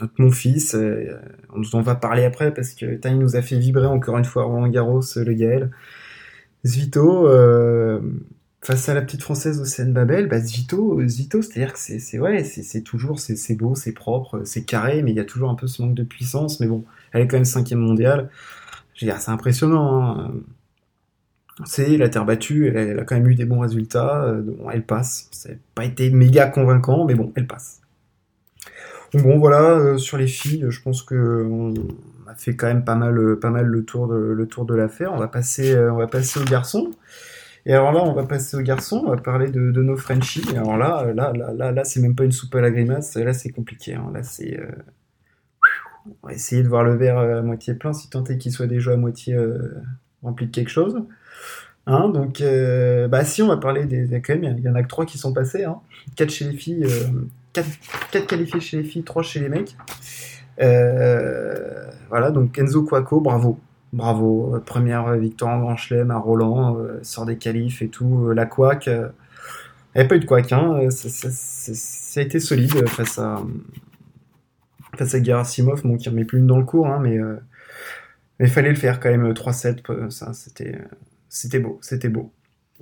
notre 0.00 0.14
mon 0.18 0.32
fils, 0.32 0.74
dont 0.74 1.62
on 1.72 1.82
va 1.82 1.94
parler 1.94 2.24
après 2.24 2.52
parce 2.52 2.74
que 2.74 2.98
il 3.02 3.18
nous 3.18 3.36
a 3.36 3.42
fait 3.42 3.56
vibrer 3.56 3.86
encore 3.86 4.18
une 4.18 4.24
fois 4.24 4.42
Roland 4.44 4.68
Garros, 4.68 5.02
le 5.14 5.32
Gaël. 5.32 5.70
Zvito, 6.64 7.28
face 8.62 8.88
à 8.88 8.94
la 8.94 9.02
petite 9.02 9.22
française 9.22 9.60
Océane 9.60 9.92
Babel, 9.92 10.28
bah 10.28 10.40
Zvito, 10.40 11.00
Zvito 11.06 11.42
c'est-à-dire 11.42 11.72
que 11.72 11.78
c'est 11.78 12.18
ouais, 12.18 12.42
c'est 12.44 12.80
toujours 12.82 13.20
c'est 13.20 13.54
beau, 13.54 13.74
c'est 13.74 13.92
propre, 13.92 14.42
c'est 14.44 14.64
carré, 14.64 15.02
mais 15.02 15.12
il 15.12 15.16
y 15.16 15.20
a 15.20 15.24
toujours 15.24 15.50
un 15.50 15.54
peu 15.54 15.66
ce 15.66 15.82
manque 15.82 15.94
de 15.94 16.02
puissance. 16.02 16.60
Mais 16.60 16.66
bon, 16.66 16.84
elle 17.12 17.22
est 17.22 17.28
quand 17.28 17.36
même 17.36 17.44
cinquième 17.44 17.80
mondiale. 17.80 18.30
C'est 18.98 19.28
impressionnant. 19.28 20.18
Hein. 20.18 20.32
C'est 21.64 21.96
la 21.96 22.08
terre 22.08 22.26
battue, 22.26 22.68
elle, 22.74 22.98
a 22.98 23.04
quand 23.04 23.14
même 23.14 23.28
eu 23.28 23.34
des 23.34 23.46
bons 23.46 23.60
résultats. 23.60 24.24
Euh, 24.24 24.42
bon, 24.42 24.70
elle 24.70 24.84
passe. 24.84 25.28
Ça 25.32 25.50
n'a 25.50 25.54
pas 25.74 25.84
été 25.84 26.10
méga 26.10 26.46
convaincant, 26.46 27.06
mais 27.06 27.14
bon, 27.14 27.32
elle 27.34 27.46
passe. 27.46 27.80
bon, 29.14 29.38
voilà, 29.38 29.70
euh, 29.70 29.98
sur 29.98 30.18
les 30.18 30.26
filles, 30.26 30.66
je 30.68 30.82
pense 30.82 31.02
que 31.02 31.46
on 31.48 31.72
a 32.28 32.34
fait 32.34 32.56
quand 32.56 32.66
même 32.66 32.84
pas 32.84 32.96
mal, 32.96 33.38
pas 33.40 33.50
mal 33.50 33.66
le 33.66 33.84
tour 33.84 34.08
de, 34.08 34.16
le 34.16 34.46
tour 34.46 34.66
de 34.66 34.74
l'affaire. 34.74 35.12
On 35.14 35.18
va 35.18 35.28
passer, 35.28 35.74
euh, 35.74 35.92
on 35.92 35.96
va 35.96 36.06
passer 36.06 36.40
aux 36.40 36.44
garçons. 36.44 36.90
Et 37.66 37.72
alors 37.72 37.92
là, 37.92 38.00
on 38.04 38.12
va 38.12 38.24
passer 38.24 38.56
aux 38.56 38.62
garçons, 38.62 39.02
on 39.04 39.10
va 39.10 39.16
parler 39.16 39.50
de, 39.50 39.82
nos 39.82 39.96
Frenchies. 39.96 40.44
Alors 40.56 40.76
là, 40.76 41.12
là, 41.12 41.32
là, 41.32 41.52
là, 41.52 41.72
là 41.72 41.84
c'est 41.84 42.00
même 42.00 42.14
pas 42.14 42.22
une 42.22 42.30
soupe 42.30 42.54
à 42.54 42.60
la 42.60 42.70
grimace, 42.70 43.16
là 43.16 43.34
c'est 43.34 43.50
compliqué. 43.50 43.94
Hein. 43.94 44.08
Là 44.14 44.22
c'est. 44.22 44.58
Euh, 44.58 44.70
on 46.22 46.28
va 46.28 46.32
essayer 46.32 46.62
de 46.62 46.68
voir 46.68 46.84
le 46.84 46.94
verre 46.94 47.18
euh, 47.18 47.40
à 47.40 47.42
moitié 47.42 47.74
plein, 47.74 47.92
si 47.92 48.08
tant 48.08 48.22
est 48.22 48.38
qu'il 48.38 48.52
soit 48.52 48.68
déjà 48.68 48.92
à 48.92 48.96
moitié 48.96 49.34
euh, 49.34 49.74
rempli 50.22 50.46
de 50.46 50.52
quelque 50.52 50.70
chose. 50.70 51.02
Hein, 51.88 52.08
donc, 52.08 52.42
bah 53.10 53.24
si, 53.24 53.42
on 53.42 53.48
va 53.48 53.56
parler 53.56 53.84
des. 53.86 54.20
Quand 54.20 54.38
même, 54.38 54.56
il 54.58 54.64
y 54.64 54.68
en 54.68 54.74
a 54.76 54.82
que 54.84 54.88
trois 54.88 55.04
qui 55.04 55.18
sont 55.18 55.32
passés. 55.32 55.64
Hein. 55.64 55.78
4 56.14 56.30
chez 56.30 56.44
les 56.44 56.56
filles, 56.56 56.86
4, 57.52 57.66
4, 58.12 58.26
qualifiés 58.26 58.60
chez 58.60 58.76
les 58.78 58.84
filles, 58.84 59.02
3 59.02 59.22
chez 59.24 59.40
les 59.40 59.48
mecs. 59.48 59.76
voilà, 62.08 62.30
donc 62.30 62.56
Enzo 62.58 62.84
Quaco, 62.84 63.20
bravo 63.20 63.58
bravo, 63.92 64.54
euh, 64.54 64.60
première 64.60 65.16
victoire 65.16 65.56
en 65.56 65.60
Grand 65.60 65.76
Chelem 65.76 66.10
à 66.10 66.18
Roland, 66.18 66.78
euh, 66.78 66.98
sort 67.02 67.26
des 67.26 67.36
qualifs 67.36 67.82
et 67.82 67.88
tout, 67.88 68.28
euh, 68.28 68.34
la 68.34 68.46
couac. 68.46 68.86
il 68.86 69.10
n'y 69.96 70.02
a 70.02 70.04
pas 70.04 70.16
eu 70.16 70.20
de 70.20 70.24
couac, 70.24 70.52
hein, 70.52 70.88
ça, 70.90 72.20
a 72.20 72.22
été 72.22 72.40
solide 72.40 72.86
face 72.88 73.18
à, 73.18 73.42
face 74.96 75.14
à 75.14 75.22
Gerasimov, 75.22 75.82
bon, 75.82 75.96
qui 75.96 76.08
remet 76.08 76.24
plus 76.24 76.38
une 76.38 76.46
dans 76.46 76.58
le 76.58 76.64
cours, 76.64 76.86
hein, 76.86 77.00
mais 77.02 77.18
il 78.40 78.48
fallait 78.48 78.70
le 78.70 78.76
faire 78.76 79.00
quand 79.00 79.10
même, 79.10 79.32
3-7, 79.32 80.10
ça, 80.10 80.32
c'était, 80.34 81.58
beau, 81.58 81.78
c'était 81.80 82.08
beau. 82.08 82.32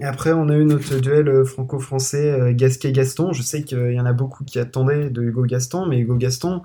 Et 0.01 0.05
après, 0.05 0.33
on 0.33 0.49
a 0.49 0.57
eu 0.57 0.65
notre 0.65 0.99
duel 0.99 1.45
franco-français 1.45 2.53
Gasquet-Gaston. 2.53 3.33
Je 3.33 3.43
sais 3.43 3.63
qu'il 3.63 3.93
y 3.93 4.01
en 4.01 4.07
a 4.07 4.13
beaucoup 4.13 4.43
qui 4.43 4.59
attendaient 4.59 5.09
de 5.09 5.23
Hugo 5.23 5.45
Gaston, 5.45 5.87
mais 5.87 6.01
Hugo 6.01 6.17
Gaston, 6.17 6.63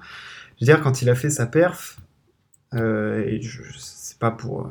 je 0.58 0.66
veux 0.66 0.74
dire, 0.74 0.82
quand 0.82 1.04
il 1.04 1.12
a 1.12 1.16
fait 1.16 1.30
sa 1.30 1.46
perf, 1.46 2.00
et 2.74 3.40
pas 4.19 4.31
pour, 4.31 4.68
euh, 4.68 4.69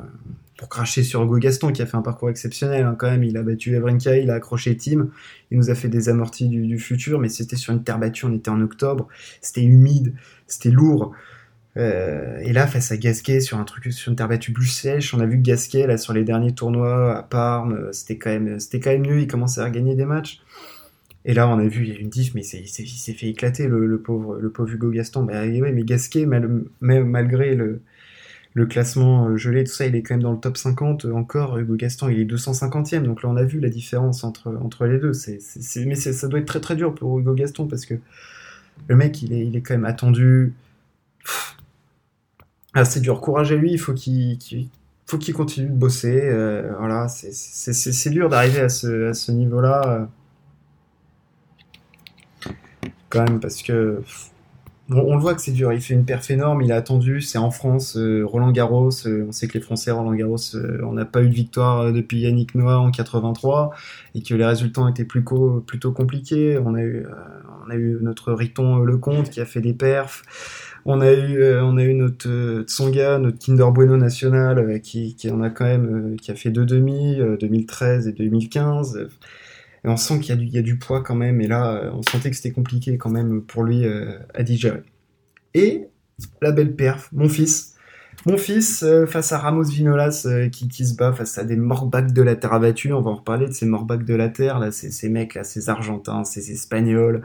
pour 0.59 0.67
cracher 0.67 1.03
sur 1.03 1.23
Hugo 1.23 1.37
Gaston 1.37 1.71
qui 1.71 1.81
a 1.81 1.85
fait 1.85 1.95
un 1.95 2.01
parcours 2.01 2.29
exceptionnel 2.29 2.85
hein, 2.85 2.95
quand 2.97 3.09
même. 3.09 3.23
Il 3.23 3.37
a 3.37 3.43
battu 3.43 3.75
Evrenka, 3.75 4.17
il 4.17 4.29
a 4.29 4.35
accroché 4.35 4.75
Tim, 4.75 5.07
il 5.51 5.57
nous 5.57 5.69
a 5.69 5.75
fait 5.75 5.87
des 5.87 6.09
amortis 6.09 6.49
du, 6.49 6.77
futur, 6.77 7.17
mais 7.17 7.29
c'était 7.29 7.55
sur 7.55 7.73
une 7.73 7.83
terre 7.83 7.97
battue, 7.97 8.25
on 8.25 8.33
était 8.33 8.49
en 8.49 8.61
octobre, 8.61 9.07
c'était 9.41 9.63
humide, 9.63 10.13
c'était 10.47 10.69
lourd. 10.69 11.13
Euh, 11.77 12.39
et 12.41 12.51
là, 12.51 12.67
face 12.67 12.91
à 12.91 12.97
Gasquet, 12.97 13.39
sur 13.39 13.57
un 13.57 13.63
truc 13.63 13.93
sur 13.93 14.09
une 14.09 14.17
terre 14.17 14.27
battue 14.27 14.51
plus 14.51 14.67
sèche, 14.67 15.13
on 15.13 15.21
a 15.21 15.25
vu 15.25 15.37
que 15.37 15.43
Gasquet, 15.43 15.87
là, 15.87 15.97
sur 15.97 16.11
les 16.11 16.25
derniers 16.25 16.53
tournois 16.53 17.17
à 17.17 17.23
Parme, 17.23 17.73
euh, 17.73 17.91
c'était 17.93 18.17
quand 18.17 18.31
même, 18.31 18.59
c'était 18.59 18.97
mieux, 18.97 19.21
il 19.21 19.27
commençait 19.27 19.61
à 19.61 19.69
gagner 19.69 19.95
des 19.95 20.05
matchs. 20.05 20.41
Et 21.23 21.33
là, 21.33 21.47
on 21.47 21.57
a 21.57 21.67
vu, 21.67 21.83
il 21.83 21.93
y 21.93 21.95
a 21.95 21.99
une 21.99 22.09
diff, 22.09 22.33
mais 22.35 22.41
il 22.45 22.67
s'est 22.67 23.13
fait 23.13 23.27
éclater, 23.27 23.67
le, 23.67 24.01
pauvre, 24.01 24.37
le 24.37 24.49
pauvre 24.49 24.71
Hugo 24.71 24.89
Gaston. 24.89 25.23
Bah, 25.23 25.45
mais 25.45 25.83
Gasquet, 25.83 26.25
malgré 26.81 27.55
le, 27.55 27.81
le 28.53 28.65
classement 28.65 29.27
euh, 29.27 29.37
gelé, 29.37 29.63
tout 29.63 29.71
ça, 29.71 29.85
il 29.85 29.95
est 29.95 30.01
quand 30.01 30.15
même 30.15 30.23
dans 30.23 30.31
le 30.31 30.39
top 30.39 30.57
50 30.57 31.05
euh, 31.05 31.13
encore. 31.13 31.57
Hugo 31.57 31.75
Gaston, 31.75 32.09
il 32.09 32.19
est 32.19 32.25
250e, 32.25 33.03
donc 33.03 33.23
là 33.23 33.29
on 33.29 33.35
a 33.35 33.43
vu 33.43 33.59
la 33.59 33.69
différence 33.69 34.23
entre, 34.23 34.85
les 34.85 34.99
deux. 34.99 35.11
Mais 35.85 35.95
ça 35.95 36.27
doit 36.27 36.39
être 36.39 36.47
très 36.47 36.59
très 36.61 36.75
dur 36.75 36.95
pour 36.95 37.19
Hugo 37.19 37.33
Gaston 37.33 37.67
parce 37.67 37.85
que 37.85 37.95
le 38.87 38.95
mec, 38.95 39.21
il 39.21 39.33
est, 39.33 39.45
il 39.45 39.61
quand 39.61 39.73
même 39.75 39.85
attendu. 39.85 40.53
Ah, 42.73 42.85
c'est 42.85 43.01
dur. 43.01 43.19
Courage 43.21 43.51
à 43.51 43.55
lui, 43.55 43.71
il 43.71 43.79
faut 43.79 43.93
qu'il, 43.93 44.37
faut 45.05 45.19
continue 45.33 45.69
de 45.69 45.73
bosser. 45.73 46.21
Euh, 46.23 46.71
voilà, 46.77 47.07
c'est, 47.07 48.09
dur 48.09 48.29
d'arriver 48.29 48.61
à 48.61 48.69
ce, 48.69 49.09
à 49.09 49.13
ce 49.13 49.31
niveau-là. 49.31 50.09
quand 53.09 53.23
même, 53.27 53.39
parce 53.39 53.61
que 53.61 54.01
on 54.91 55.15
le 55.15 55.21
voit 55.21 55.35
que 55.35 55.41
c'est 55.41 55.51
dur. 55.51 55.71
Il 55.71 55.81
fait 55.81 55.93
une 55.93 56.05
perf 56.05 56.29
énorme. 56.31 56.61
Il 56.61 56.71
a 56.71 56.75
attendu. 56.75 57.21
C'est 57.21 57.37
en 57.37 57.51
France. 57.51 57.95
Euh, 57.95 58.23
Roland 58.25 58.51
Garros. 58.51 58.89
Euh, 59.05 59.25
on 59.27 59.31
sait 59.31 59.47
que 59.47 59.53
les 59.53 59.63
Français, 59.63 59.91
Roland 59.91 60.13
Garros, 60.13 60.37
euh, 60.55 60.81
on 60.83 60.93
n'a 60.93 61.05
pas 61.05 61.21
eu 61.21 61.29
de 61.29 61.33
victoire 61.33 61.91
depuis 61.93 62.21
Yannick 62.21 62.55
Noah 62.55 62.79
en 62.79 62.91
83 62.91 63.71
et 64.15 64.23
que 64.23 64.33
les 64.33 64.45
résultats 64.45 64.81
plutôt, 65.07 65.63
plutôt 65.65 65.91
compliqués. 65.91 66.57
On 66.57 66.73
a 66.73 66.81
eu, 66.81 67.05
on 67.65 67.69
a 67.69 67.75
eu 67.75 67.97
notre 68.01 68.33
Riton 68.33 68.77
Lecomte 68.77 69.29
qui 69.29 69.41
a 69.41 69.45
fait 69.45 69.61
des 69.61 69.73
perfs. 69.73 70.23
On 70.85 71.01
a 71.01 71.11
eu, 71.11 71.43
on 71.59 71.77
a 71.77 71.83
eu 71.83 71.93
notre 71.93 72.63
Tsonga, 72.65 73.19
notre 73.19 73.37
Kinder 73.37 73.71
Bueno 73.71 73.97
national, 73.97 74.79
qui, 74.81 75.15
qui 75.15 75.29
en 75.29 75.41
a 75.41 75.49
quand 75.49 75.65
même, 75.65 76.15
qui 76.19 76.31
a 76.31 76.35
fait 76.35 76.49
deux 76.49 76.65
demi, 76.65 77.17
2013 77.39 78.07
et 78.07 78.13
2015. 78.13 79.07
Et 79.83 79.87
on 79.87 79.97
sent 79.97 80.19
qu'il 80.19 80.49
y, 80.49 80.57
a 80.57 80.61
du 80.61 80.77
poids 80.77 81.01
quand 81.01 81.15
même. 81.15 81.41
Et 81.41 81.47
là, 81.47 81.75
euh, 81.75 81.91
on 81.93 82.01
sentait 82.03 82.29
que 82.29 82.35
c'était 82.35 82.51
compliqué 82.51 82.97
quand 82.97 83.09
même 83.09 83.41
pour 83.41 83.63
lui 83.63 83.85
euh, 83.85 84.19
à 84.33 84.43
digérer. 84.43 84.83
Et 85.53 85.87
la 86.41 86.51
belle 86.51 86.75
perf, 86.75 87.09
mon 87.13 87.29
fils. 87.29 87.75
Mon 88.25 88.37
fils, 88.37 88.85
face 89.07 89.31
à 89.31 89.37
Ramos 89.37 89.63
Vinolas, 89.63 90.27
qui, 90.51 90.67
qui, 90.67 90.85
se 90.85 90.93
bat 90.93 91.13
face 91.13 91.37
à 91.37 91.45
des 91.45 91.55
morbacs 91.55 92.11
de 92.11 92.21
la 92.21 92.35
terre 92.35 92.51
abattue, 92.51 92.91
on 92.91 92.99
va 92.99 93.11
en 93.11 93.15
reparler 93.15 93.47
de 93.47 93.53
ces 93.53 93.65
morbacs 93.65 94.03
de 94.03 94.13
la 94.13 94.27
terre, 94.27 94.59
là, 94.59 94.71
ces, 94.73 94.91
ces 94.91 95.07
mecs, 95.07 95.35
là, 95.35 95.45
ces 95.45 95.69
Argentins, 95.69 96.25
ces 96.25 96.51
Espagnols, 96.51 97.23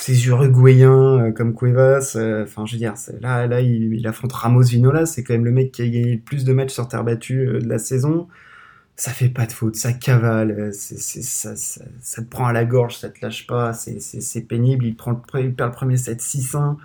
ces 0.00 0.26
Uruguayens 0.28 1.30
comme 1.32 1.54
Cuevas, 1.54 2.16
enfin, 2.42 2.64
je 2.64 2.72
veux 2.72 2.78
dire, 2.78 2.94
là, 3.20 3.46
là, 3.46 3.60
il, 3.60 3.92
il 3.92 4.06
affronte 4.06 4.32
Ramos 4.32 4.62
Vinolas, 4.62 5.04
c'est 5.04 5.22
quand 5.22 5.34
même 5.34 5.44
le 5.44 5.52
mec 5.52 5.72
qui 5.72 5.82
a 5.82 5.84
gagné 5.84 6.14
le 6.14 6.20
plus 6.20 6.44
de 6.44 6.52
matchs 6.54 6.72
sur 6.72 6.88
terre 6.88 7.04
battue 7.04 7.44
de 7.44 7.68
la 7.68 7.78
saison 7.78 8.28
ça 8.96 9.10
fait 9.10 9.28
pas 9.28 9.46
de 9.46 9.52
faute, 9.52 9.76
ça 9.76 9.92
cavale, 9.92 10.50
euh, 10.52 10.70
ça, 10.72 11.54
te 11.54 12.28
prend 12.28 12.46
à 12.46 12.52
la 12.52 12.64
gorge, 12.64 12.98
ça 12.98 13.08
te 13.08 13.18
lâche 13.22 13.46
pas, 13.46 13.72
c'est, 13.72 14.40
pénible, 14.42 14.86
il, 14.86 14.94
prend, 14.94 15.20
il 15.34 15.54
perd 15.54 15.70
le 15.70 15.74
premier 15.74 15.96
set 15.96 16.20
6-1. 16.20 16.76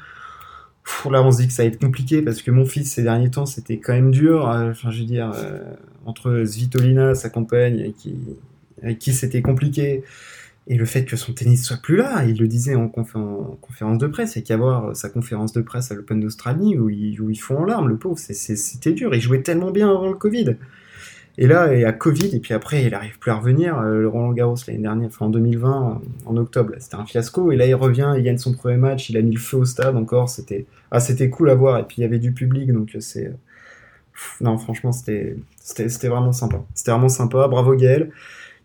Là, 1.12 1.22
on 1.22 1.32
se 1.32 1.38
dit 1.38 1.48
que 1.48 1.54
ça 1.54 1.62
va 1.62 1.68
être 1.68 1.80
compliqué 1.80 2.24
parce 2.24 2.42
que 2.42 2.50
mon 2.50 2.66
fils, 2.66 2.92
ces 2.92 3.04
derniers 3.04 3.30
temps, 3.30 3.46
c'était 3.46 3.78
quand 3.78 3.94
même 3.94 4.10
dur. 4.10 4.50
Euh, 4.50 4.72
enfin, 4.72 4.90
je 4.90 5.02
veux 5.02 5.06
dire, 5.06 5.32
euh, 5.36 5.60
entre 6.06 6.44
Svitolina, 6.46 7.14
sa 7.14 7.30
compagne, 7.30 7.94
avec 8.82 8.98
qui 8.98 9.14
c'était 9.14 9.44
compliqué, 9.44 10.04
et 10.66 10.76
le 10.76 10.86
fait 10.86 11.06
que 11.06 11.16
son 11.16 11.34
tennis 11.34 11.64
soit 11.64 11.78
plus 11.78 11.98
là, 11.98 12.26
il 12.26 12.40
le 12.40 12.48
disait 12.48 12.76
en, 12.76 12.88
conférence 12.88 14.00
de 14.00 14.08
presse, 14.08 14.36
il 14.36 14.40
y 14.40 14.42
a 14.42 14.46
qu'à 14.46 14.58
voir 14.58 14.96
sa 14.96 15.10
conférence 15.10 15.54
de 15.54 15.62
presse 15.62 15.92
à 15.92 15.96
l'Open 15.96 16.20
d'Australie 16.20 16.78
où 16.78 16.86
où 16.86 17.30
ils 17.30 17.40
font 17.40 17.60
en 17.60 17.66
larmes, 17.66 17.88
le 17.88 17.98
pauvre, 17.98 18.18
c'était 18.18 18.94
dur. 18.94 19.14
Il 19.14 19.22
jouait 19.22 19.42
tellement 19.42 19.72
bien 19.72 19.90
avant 19.90 20.10
le 20.10 20.16
Covid. 20.16 20.58
Et 21.42 21.48
là, 21.48 21.74
il 21.74 21.80
y 21.80 21.86
a 21.86 21.94
Covid, 21.94 22.36
et 22.36 22.40
puis 22.42 22.54
après, 22.54 22.84
il 22.84 22.94
arrive 22.94 23.18
plus 23.18 23.32
à 23.32 23.36
revenir. 23.36 23.80
Euh, 23.80 24.02
le 24.02 24.10
Roland 24.10 24.34
Garros 24.34 24.58
l'année 24.68 24.82
dernière, 24.82 25.08
enfin 25.08 25.28
en 25.28 25.30
2020, 25.30 26.02
en 26.26 26.38
octobre, 26.38 26.74
c'était 26.80 26.96
un 26.96 27.06
fiasco. 27.06 27.54
Et 27.54 27.56
là, 27.56 27.66
il 27.66 27.76
revient, 27.76 28.14
il 28.18 28.24
gagne 28.24 28.38
son 28.38 28.52
premier 28.52 28.76
match, 28.76 29.10
il 29.10 29.16
a 29.16 29.22
mis 29.22 29.32
le 29.32 29.40
feu 29.40 29.56
au 29.56 29.64
stade 29.64 29.96
encore. 29.96 30.28
C'était, 30.28 30.66
ah, 30.92 31.00
cool 31.32 31.50
à 31.50 31.56
voir. 31.56 31.80
Et 31.80 31.84
puis 31.84 32.00
il 32.00 32.02
y 32.02 32.04
avait 32.04 32.20
du 32.20 32.34
public, 32.34 32.74
donc 32.74 32.94
euh, 32.94 33.00
c'est, 33.00 33.32
non, 34.42 34.58
franchement, 34.58 34.92
c'était, 34.92 35.38
vraiment 36.10 36.34
sympa. 36.34 36.62
C'était 36.74 36.92
vraiment 36.92 37.08
sympa. 37.08 37.48
Bravo 37.48 37.74
Gaël. 37.74 38.12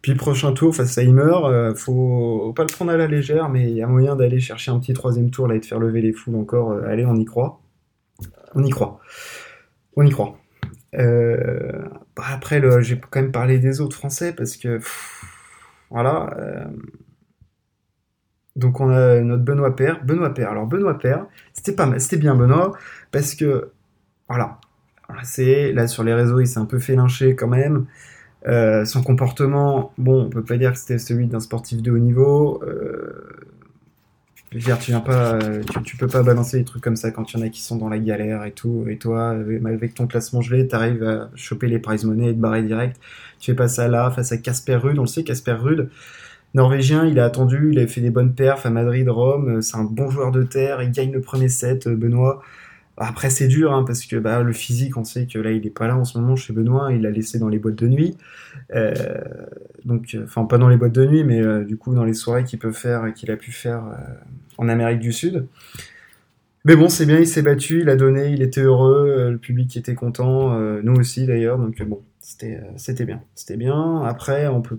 Puis 0.02 0.16
prochain 0.16 0.52
tour 0.52 0.74
face 0.74 0.98
à 0.98 1.02
Heimer, 1.04 1.32
euh, 1.44 1.76
faut 1.76 2.52
pas 2.56 2.64
le 2.64 2.72
prendre 2.72 2.90
à 2.90 2.96
la 2.96 3.06
légère, 3.06 3.50
mais 3.50 3.70
il 3.70 3.76
y 3.76 3.82
a 3.82 3.86
moyen 3.86 4.16
d'aller 4.16 4.40
chercher 4.40 4.72
un 4.72 4.80
petit 4.80 4.94
troisième 4.94 5.30
tour 5.30 5.46
là 5.46 5.54
et 5.54 5.60
de 5.60 5.64
faire 5.64 5.78
lever 5.78 6.02
les 6.02 6.12
foules 6.12 6.34
encore. 6.34 6.72
allez, 6.72 7.06
on 7.06 7.14
y 7.14 7.24
croit. 7.24 7.60
On 8.56 8.64
y 8.64 8.70
croit. 8.70 8.98
On 9.94 10.04
y 10.04 10.10
croit. 10.10 10.36
Euh, 10.98 11.84
bah, 12.16 12.24
après, 12.30 12.62
j'ai 12.82 13.00
quand 13.00 13.20
même 13.20 13.32
parlé 13.32 13.58
des 13.58 13.80
autres 13.80 13.96
Français 13.96 14.32
parce 14.32 14.56
que 14.56 14.80
voilà. 15.90 16.30
Euh, 16.38 16.64
donc 18.56 18.80
on 18.80 18.88
a 18.90 19.20
notre 19.20 19.42
Benoît 19.42 19.74
Père. 19.74 20.04
Benoît 20.04 20.32
Père. 20.32 20.50
Alors 20.50 20.66
Benoît 20.66 20.98
Père, 20.98 21.26
c'était 21.52 21.74
pas 21.74 21.98
c'était 21.98 22.16
bien 22.16 22.34
Benoît 22.36 22.72
parce 23.10 23.34
que 23.34 23.70
voilà, 24.28 24.60
c'est 25.22 25.72
là 25.72 25.88
sur 25.88 26.04
les 26.04 26.14
réseaux, 26.14 26.40
il 26.40 26.46
s'est 26.46 26.60
un 26.60 26.64
peu 26.66 26.78
fait 26.78 26.94
lyncher 26.96 27.34
quand 27.36 27.48
même. 27.48 27.86
Euh, 28.46 28.84
son 28.84 29.02
comportement, 29.02 29.92
bon, 29.96 30.24
on 30.24 30.28
peut 30.28 30.44
pas 30.44 30.58
dire 30.58 30.72
que 30.72 30.78
c'était 30.78 30.98
celui 30.98 31.26
d'un 31.26 31.40
sportif 31.40 31.82
de 31.82 31.90
haut 31.90 31.98
niveau. 31.98 32.62
Euh, 32.64 33.33
tu 34.60 34.90
viens 34.90 35.00
pas, 35.00 35.38
tu, 35.84 35.96
peux 35.96 36.06
pas 36.06 36.22
balancer 36.22 36.58
des 36.58 36.64
trucs 36.64 36.82
comme 36.82 36.96
ça 36.96 37.10
quand 37.10 37.32
il 37.32 37.38
y 37.38 37.42
en 37.42 37.46
a 37.46 37.48
qui 37.48 37.60
sont 37.60 37.76
dans 37.76 37.88
la 37.88 37.98
galère 37.98 38.44
et 38.44 38.52
tout. 38.52 38.84
Et 38.88 38.98
toi, 38.98 39.36
avec 39.64 39.94
ton 39.94 40.06
classement 40.06 40.42
gelé, 40.42 40.68
t'arrives 40.68 41.02
à 41.02 41.30
choper 41.34 41.66
les 41.66 41.78
prize 41.78 42.04
money 42.04 42.30
et 42.30 42.34
te 42.34 42.38
barrer 42.38 42.62
direct. 42.62 43.00
Tu 43.40 43.50
fais 43.50 43.56
pas 43.56 43.68
ça 43.68 43.88
là, 43.88 44.10
face 44.10 44.32
à 44.32 44.38
Casper 44.38 44.76
Rude. 44.76 44.98
On 44.98 45.02
le 45.02 45.06
sait, 45.08 45.24
Casper 45.24 45.52
Rude, 45.52 45.88
norvégien, 46.54 47.04
il 47.06 47.18
a 47.18 47.24
attendu, 47.24 47.70
il 47.72 47.78
a 47.80 47.86
fait 47.86 48.00
des 48.00 48.10
bonnes 48.10 48.34
perfs 48.34 48.64
à 48.64 48.70
Madrid, 48.70 49.08
Rome. 49.08 49.60
C'est 49.60 49.76
un 49.76 49.84
bon 49.84 50.08
joueur 50.08 50.30
de 50.30 50.44
terre. 50.44 50.82
Il 50.82 50.92
gagne 50.92 51.12
le 51.12 51.20
premier 51.20 51.48
set, 51.48 51.88
Benoît. 51.88 52.42
Après, 52.96 53.28
c'est 53.28 53.48
dur, 53.48 53.72
hein, 53.72 53.84
parce 53.84 54.04
que 54.06 54.16
bah, 54.16 54.42
le 54.42 54.52
physique, 54.52 54.96
on 54.96 55.04
sait 55.04 55.26
que 55.26 55.38
là, 55.38 55.50
il 55.50 55.66
est 55.66 55.70
pas 55.70 55.88
là 55.88 55.96
en 55.96 56.04
ce 56.04 56.16
moment 56.18 56.36
chez 56.36 56.52
Benoît, 56.52 56.92
il 56.92 57.02
l'a 57.02 57.10
laissé 57.10 57.38
dans 57.38 57.48
les 57.48 57.58
boîtes 57.58 57.74
de 57.74 57.88
nuit. 57.88 58.16
Euh, 58.74 58.94
donc, 59.84 60.16
enfin, 60.22 60.44
pas 60.44 60.58
dans 60.58 60.68
les 60.68 60.76
boîtes 60.76 60.92
de 60.92 61.04
nuit, 61.04 61.24
mais 61.24 61.40
euh, 61.40 61.64
du 61.64 61.76
coup, 61.76 61.92
dans 61.94 62.04
les 62.04 62.14
soirées 62.14 62.44
qu'il 62.44 62.60
peut 62.60 62.72
faire, 62.72 63.12
qu'il 63.12 63.32
a 63.32 63.36
pu 63.36 63.50
faire 63.50 63.84
euh, 63.84 63.96
en 64.58 64.68
Amérique 64.68 65.00
du 65.00 65.12
Sud. 65.12 65.46
Mais 66.64 66.76
bon, 66.76 66.88
c'est 66.88 67.04
bien, 67.04 67.18
il 67.18 67.26
s'est 67.26 67.42
battu, 67.42 67.80
il 67.80 67.88
a 67.88 67.96
donné, 67.96 68.28
il 68.28 68.42
était 68.42 68.62
heureux, 68.62 69.28
le 69.30 69.38
public 69.38 69.76
était 69.76 69.94
content, 69.94 70.58
nous 70.82 70.94
aussi 70.94 71.26
d'ailleurs, 71.26 71.58
donc 71.58 71.82
bon, 71.82 72.00
c'était, 72.20 72.58
c'était 72.76 73.04
bien. 73.04 73.20
C'était 73.34 73.58
bien. 73.58 74.02
Après, 74.02 74.46
on 74.46 74.62
peut 74.62 74.78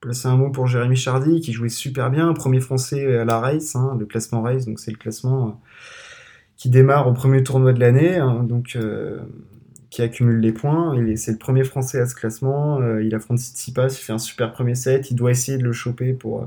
placer 0.00 0.28
un 0.28 0.36
mot 0.36 0.48
pour 0.48 0.66
Jérémy 0.66 0.96
Chardy, 0.96 1.42
qui 1.42 1.52
jouait 1.52 1.68
super 1.68 2.10
bien, 2.10 2.32
premier 2.32 2.60
français 2.60 3.18
à 3.18 3.26
la 3.26 3.38
race, 3.38 3.76
hein, 3.76 3.98
le 4.00 4.06
classement 4.06 4.40
race, 4.40 4.64
donc 4.64 4.78
c'est 4.78 4.92
le 4.92 4.96
classement 4.96 5.60
qui 6.56 6.70
démarre 6.70 7.08
au 7.08 7.12
premier 7.12 7.42
tournoi 7.42 7.72
de 7.72 7.80
l'année, 7.80 8.16
hein, 8.16 8.44
donc 8.44 8.76
euh, 8.76 9.20
qui 9.90 10.02
accumule 10.02 10.40
les 10.40 10.52
points. 10.52 10.94
C'est 11.16 11.32
le 11.32 11.38
premier 11.38 11.64
Français 11.64 12.00
à 12.00 12.06
ce 12.06 12.14
classement. 12.14 12.80
Euh, 12.80 13.02
il 13.02 13.14
affronte 13.14 13.38
Tsitsipas, 13.38 13.88
il 13.88 14.02
fait 14.02 14.12
un 14.12 14.18
super 14.18 14.52
premier 14.52 14.74
set. 14.74 15.10
Il 15.10 15.14
doit 15.14 15.30
essayer 15.30 15.58
de 15.58 15.64
le 15.64 15.72
choper 15.72 16.12
pour. 16.12 16.42
Euh, 16.42 16.46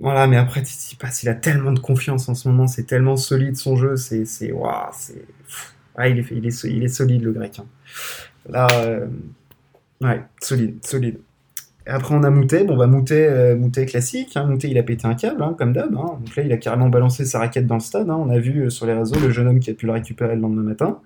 voilà, 0.00 0.26
mais 0.26 0.36
après 0.36 0.62
Tsitsipas, 0.62 1.20
il 1.22 1.28
a 1.28 1.34
tellement 1.34 1.72
de 1.72 1.78
confiance 1.78 2.28
en 2.28 2.34
ce 2.34 2.48
moment. 2.48 2.66
C'est 2.66 2.84
tellement 2.84 3.16
solide 3.16 3.56
son 3.56 3.76
jeu. 3.76 3.96
C'est, 3.96 4.24
c'est, 4.24 4.52
waouh. 4.52 4.90
Ah, 5.94 6.08
il 6.08 6.18
est, 6.18 6.30
il 6.30 6.46
est, 6.46 6.64
il 6.64 6.82
est 6.82 6.88
solide 6.88 7.22
le 7.22 7.32
grec. 7.32 7.58
Hein. 7.58 7.66
Là, 8.48 8.66
ouais, 10.00 10.22
solide, 10.40 10.84
solide. 10.84 11.18
Après, 11.86 12.14
on 12.14 12.22
a 12.22 12.30
Moutet. 12.30 12.64
Bon, 12.64 12.76
bah, 12.76 12.86
Moutet, 12.86 13.28
euh, 13.28 13.86
classique. 13.86 14.36
Hein. 14.36 14.56
Il 14.62 14.78
a 14.78 14.82
pété 14.82 15.06
un 15.06 15.14
câble, 15.14 15.42
hein, 15.42 15.54
comme 15.58 15.72
d'hab. 15.72 15.94
Hein. 15.94 16.18
Donc 16.20 16.36
là, 16.36 16.44
il 16.44 16.52
a 16.52 16.56
carrément 16.56 16.88
balancé 16.88 17.24
sa 17.24 17.40
raquette 17.40 17.66
dans 17.66 17.74
le 17.74 17.80
stade. 17.80 18.08
Hein. 18.08 18.16
On 18.16 18.30
a 18.30 18.38
vu 18.38 18.66
euh, 18.66 18.70
sur 18.70 18.86
les 18.86 18.92
réseaux 18.92 19.18
le 19.18 19.30
jeune 19.30 19.48
homme 19.48 19.60
qui 19.60 19.70
a 19.70 19.74
pu 19.74 19.86
le 19.86 19.92
récupérer 19.92 20.36
le 20.36 20.40
lendemain 20.40 20.62
matin 20.62 21.00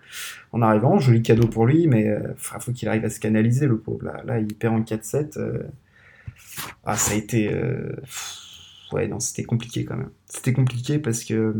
en 0.52 0.62
arrivant. 0.62 0.98
Joli 0.98 1.22
cadeau 1.22 1.46
pour 1.46 1.66
lui, 1.66 1.86
mais 1.86 2.08
euh, 2.08 2.20
faut 2.36 2.72
qu'il 2.72 2.88
arrive 2.88 3.04
à 3.04 3.10
se 3.10 3.20
canaliser, 3.20 3.66
le 3.66 3.78
pauvre. 3.78 4.04
Là, 4.24 4.38
il 4.38 4.54
perd 4.54 4.74
en 4.74 4.80
4-7. 4.80 5.38
Euh. 5.38 5.62
Ah, 6.84 6.96
ça 6.96 7.12
a 7.12 7.16
été. 7.16 7.50
Ouais, 8.92 9.08
non, 9.08 9.20
c'était 9.20 9.44
compliqué 9.44 9.84
quand 9.84 9.96
même. 9.96 10.10
C'était 10.26 10.52
compliqué 10.52 10.98
parce 10.98 11.24
que. 11.24 11.54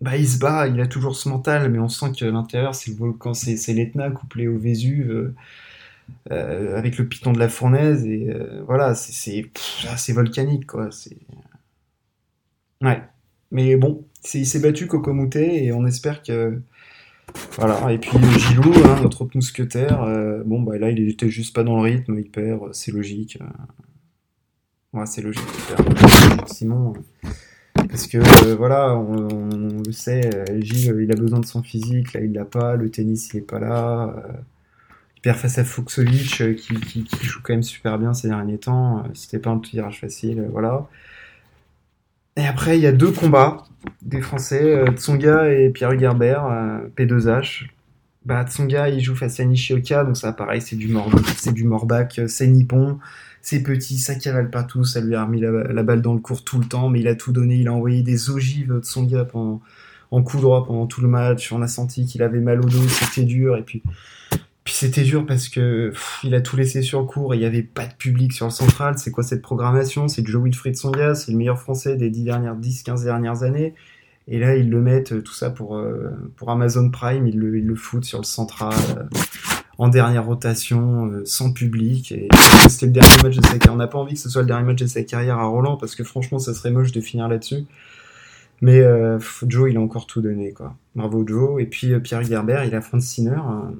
Bah, 0.00 0.16
il 0.16 0.28
se 0.28 0.38
bat, 0.38 0.66
il 0.68 0.78
a 0.80 0.86
toujours 0.86 1.16
ce 1.16 1.26
mental, 1.28 1.70
mais 1.70 1.78
on 1.78 1.88
sent 1.88 2.12
que 2.18 2.26
l'intérieur, 2.26 2.74
c'est 2.74 2.90
le 2.90 2.98
volcan, 2.98 3.32
c'est 3.32 3.72
l'Etna 3.72 4.10
couplé 4.10 4.46
au 4.46 4.58
Vésuve 4.58 5.32
euh, 6.32 6.76
avec 6.76 6.98
le 6.98 7.06
piton 7.06 7.32
de 7.32 7.38
la 7.38 7.48
fournaise 7.48 8.04
et 8.04 8.30
euh, 8.30 8.60
voilà 8.66 8.96
c'est 8.96 9.44
c'est 9.96 10.12
volcanique 10.12 10.66
quoi 10.66 10.90
c'est 10.90 11.18
ouais. 12.82 13.00
Mais 13.52 13.76
bon 13.76 14.04
il 14.34 14.44
s'est 14.44 14.58
battu 14.58 14.88
Cocomouté 14.88 15.64
et 15.64 15.72
on 15.72 15.86
espère 15.86 16.24
que 16.24 16.60
voilà. 17.52 17.92
Et 17.92 17.98
puis 17.98 18.18
Gilou 18.38 18.72
hein, 18.84 19.00
notre 19.02 19.22
autre 19.22 19.36
mousquetaire 19.36 20.02
euh, 20.02 20.42
bon 20.44 20.60
bah 20.62 20.78
là 20.78 20.90
il 20.90 21.08
était 21.08 21.28
juste 21.28 21.54
pas 21.54 21.62
dans 21.62 21.76
le 21.76 21.82
rythme 21.82 22.18
il 22.18 22.28
perd 22.28 22.74
c'est 22.74 22.90
logique 22.90 23.38
ouais 24.94 25.06
c'est 25.06 25.22
logique 25.22 25.44
Simon 26.46 26.92
parce 27.88 28.08
que 28.08 28.52
voilà 28.54 28.96
on, 28.96 29.38
le 29.86 29.92
sait 29.92 30.44
Gilles 30.58 30.96
il 31.02 31.12
a 31.12 31.16
besoin 31.16 31.38
de 31.38 31.46
son 31.46 31.62
physique 31.62 32.14
là 32.14 32.20
il 32.20 32.32
l'a 32.32 32.44
pas 32.44 32.74
le 32.74 32.90
tennis 32.90 33.30
il 33.32 33.36
est 33.36 33.40
pas 33.42 33.60
là 33.60 34.12
à 35.28 35.64
Fuxovic 35.64 36.40
euh, 36.40 36.54
qui, 36.54 36.74
qui, 37.04 37.26
joue 37.26 37.40
quand 37.42 37.52
même 37.52 37.62
super 37.62 37.98
bien 37.98 38.14
ces 38.14 38.28
derniers 38.28 38.58
temps. 38.58 38.98
Euh, 38.98 39.02
c'était 39.14 39.38
pas 39.38 39.50
un 39.50 39.58
tirage 39.58 40.00
facile, 40.00 40.40
euh, 40.40 40.48
voilà. 40.50 40.86
Et 42.36 42.46
après, 42.46 42.78
il 42.78 42.82
y 42.82 42.86
a 42.86 42.92
deux 42.92 43.10
combats 43.10 43.64
des 44.02 44.20
Français, 44.20 44.84
Tsonga 44.96 45.48
et 45.50 45.70
Pierre 45.70 45.92
Hugerbert, 45.92 46.44
P2H. 46.94 47.68
Bah, 48.26 48.44
Tsonga, 48.44 48.90
il 48.90 49.00
joue 49.00 49.14
face 49.14 49.40
à 49.40 49.44
Nishioka, 49.44 50.04
donc 50.04 50.18
ça, 50.18 50.34
pareil, 50.34 50.60
c'est 50.60 50.76
du, 50.76 50.88
mor 50.88 51.10
c'est 51.38 51.54
du 51.54 51.64
Morbac, 51.64 52.20
c'est 52.26 52.46
nippon, 52.46 52.98
c'est 53.40 53.62
petit, 53.62 53.96
ça 53.96 54.16
cavale 54.16 54.50
partout, 54.50 54.84
ça 54.84 55.00
lui 55.00 55.14
a 55.14 55.24
remis 55.24 55.40
la, 55.40 55.82
balle 55.82 56.02
dans 56.02 56.12
le 56.12 56.20
cours 56.20 56.44
tout 56.44 56.58
le 56.58 56.66
temps, 56.66 56.90
mais 56.90 57.00
il 57.00 57.08
a 57.08 57.14
tout 57.14 57.32
donné, 57.32 57.54
il 57.54 57.68
a 57.68 57.72
envoyé 57.72 58.02
des 58.02 58.28
ogives 58.28 58.80
Tsonga 58.82 59.26
en 60.10 60.22
coup 60.22 60.38
droit 60.38 60.66
pendant 60.66 60.86
tout 60.86 61.00
le 61.00 61.08
match, 61.08 61.52
on 61.52 61.62
a 61.62 61.68
senti 61.68 62.04
qu'il 62.04 62.22
avait 62.22 62.40
mal 62.40 62.60
au 62.60 62.68
dos, 62.68 62.86
c'était 62.86 63.24
dur, 63.24 63.56
et 63.56 63.62
puis 63.62 63.82
puis 64.66 64.74
c'était 64.74 65.04
dur 65.04 65.24
parce 65.24 65.48
que 65.48 65.92
il 66.24 66.34
a 66.34 66.40
tout 66.40 66.56
laissé 66.56 66.82
sur 66.82 66.98
le 66.98 67.06
cours 67.06 67.32
et 67.32 67.36
il 67.36 67.40
n'y 67.40 67.46
avait 67.46 67.62
pas 67.62 67.86
de 67.86 67.94
public 67.94 68.32
sur 68.32 68.46
le 68.46 68.50
central. 68.50 68.98
C'est 68.98 69.12
quoi 69.12 69.22
cette 69.22 69.40
programmation? 69.40 70.08
C'est 70.08 70.26
Joe 70.26 70.42
Wilfried 70.42 70.76
Songa, 70.76 71.14
c'est 71.14 71.30
le 71.30 71.38
meilleur 71.38 71.60
français 71.60 71.96
des 71.96 72.10
10 72.10 72.24
dernières 72.24 72.56
10 72.56 72.82
15 72.82 73.04
dernières 73.04 73.44
années. 73.44 73.74
Et 74.26 74.40
là, 74.40 74.56
ils 74.56 74.68
le 74.68 74.80
mettent 74.80 75.12
euh, 75.12 75.22
tout 75.22 75.34
ça 75.34 75.50
pour 75.50 75.76
euh, 75.76 76.10
pour 76.34 76.50
Amazon 76.50 76.90
Prime, 76.90 77.28
ils 77.28 77.38
le 77.38 77.56
ils 77.58 77.64
le 77.64 77.76
foutent 77.76 78.04
sur 78.04 78.18
le 78.18 78.24
central 78.24 78.74
euh, 78.98 79.04
en 79.78 79.86
dernière 79.86 80.26
rotation 80.26 81.12
sans 81.24 81.52
public 81.52 82.10
et 82.10 82.26
c'était 82.68 82.86
le 82.86 82.92
dernier 82.92 83.22
match 83.22 83.36
de 83.36 83.46
sa 83.46 83.58
carrière. 83.58 83.72
On 83.72 83.76
n'a 83.76 83.86
pas 83.86 83.98
envie 83.98 84.14
que 84.14 84.20
ce 84.20 84.28
soit 84.28 84.42
le 84.42 84.48
dernier 84.48 84.66
match 84.66 84.80
de 84.80 84.86
sa 84.86 85.04
carrière 85.04 85.38
à 85.38 85.44
Roland 85.44 85.76
parce 85.76 85.94
que 85.94 86.02
franchement, 86.02 86.40
ça 86.40 86.54
serait 86.54 86.72
moche 86.72 86.90
de 86.90 87.00
finir 87.00 87.28
là-dessus. 87.28 87.66
Mais 88.62 88.82
Joe, 89.46 89.70
il 89.70 89.76
a 89.76 89.80
encore 89.80 90.06
tout 90.06 90.22
donné 90.22 90.52
quoi. 90.52 90.74
Bravo 90.96 91.24
Joe 91.24 91.62
et 91.62 91.66
puis 91.66 92.00
Pierre 92.00 92.24
Gerber, 92.24 92.64
il 92.64 93.00
Sinner 93.00 93.36
hein. 93.36 93.70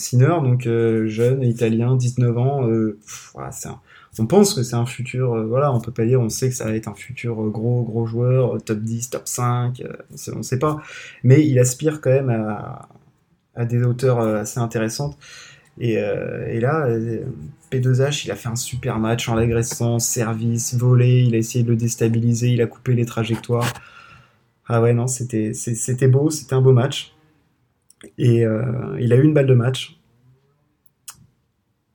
Sinner, 0.00 0.36
donc 0.42 0.66
euh, 0.66 1.06
jeune, 1.06 1.42
italien, 1.42 1.96
19 1.96 2.38
ans. 2.38 2.68
Euh, 2.68 2.98
on 4.18 4.26
pense 4.26 4.54
que 4.54 4.62
c'est 4.62 4.76
un 4.76 4.86
futur, 4.86 5.34
euh, 5.34 5.46
voilà, 5.46 5.72
on 5.72 5.80
peut 5.80 5.92
pas 5.92 6.04
dire, 6.04 6.20
on 6.20 6.28
sait 6.28 6.48
que 6.48 6.54
ça 6.54 6.64
va 6.64 6.74
être 6.74 6.88
un 6.88 6.94
futur 6.94 7.36
gros, 7.50 7.82
gros 7.82 8.06
joueur, 8.06 8.62
top 8.62 8.80
10, 8.80 9.10
top 9.10 9.28
5, 9.28 9.82
on 10.32 10.38
ne 10.38 10.42
sait 10.42 10.58
pas. 10.58 10.82
Mais 11.22 11.46
il 11.46 11.58
aspire 11.58 12.00
quand 12.00 12.10
même 12.10 12.30
à, 12.30 13.64
des 13.64 13.82
hauteurs 13.82 14.20
assez 14.20 14.58
intéressantes. 14.58 15.16
Et, 15.78 15.96
là, 16.60 16.88
P2H, 17.70 18.26
il 18.26 18.30
a 18.30 18.36
fait 18.36 18.48
un 18.48 18.56
super 18.56 18.98
match 18.98 19.28
en 19.28 19.34
l'agressant, 19.34 19.98
service, 19.98 20.74
volé, 20.74 21.22
il 21.22 21.34
a 21.34 21.38
essayé 21.38 21.64
de 21.64 21.70
le 21.70 21.76
déstabiliser, 21.76 22.48
il 22.48 22.62
a 22.62 22.66
coupé 22.66 22.94
les 22.94 23.06
trajectoires. 23.06 23.72
Ah 24.66 24.80
ouais, 24.82 24.92
non, 24.92 25.06
c'était 25.06 25.52
beau, 26.08 26.30
c'était 26.30 26.54
un 26.54 26.60
beau 26.60 26.72
match. 26.72 27.14
Et 28.18 28.44
il 28.98 29.12
a 29.12 29.16
eu 29.16 29.22
une 29.22 29.34
balle 29.34 29.46
de 29.46 29.54
match. 29.54 30.00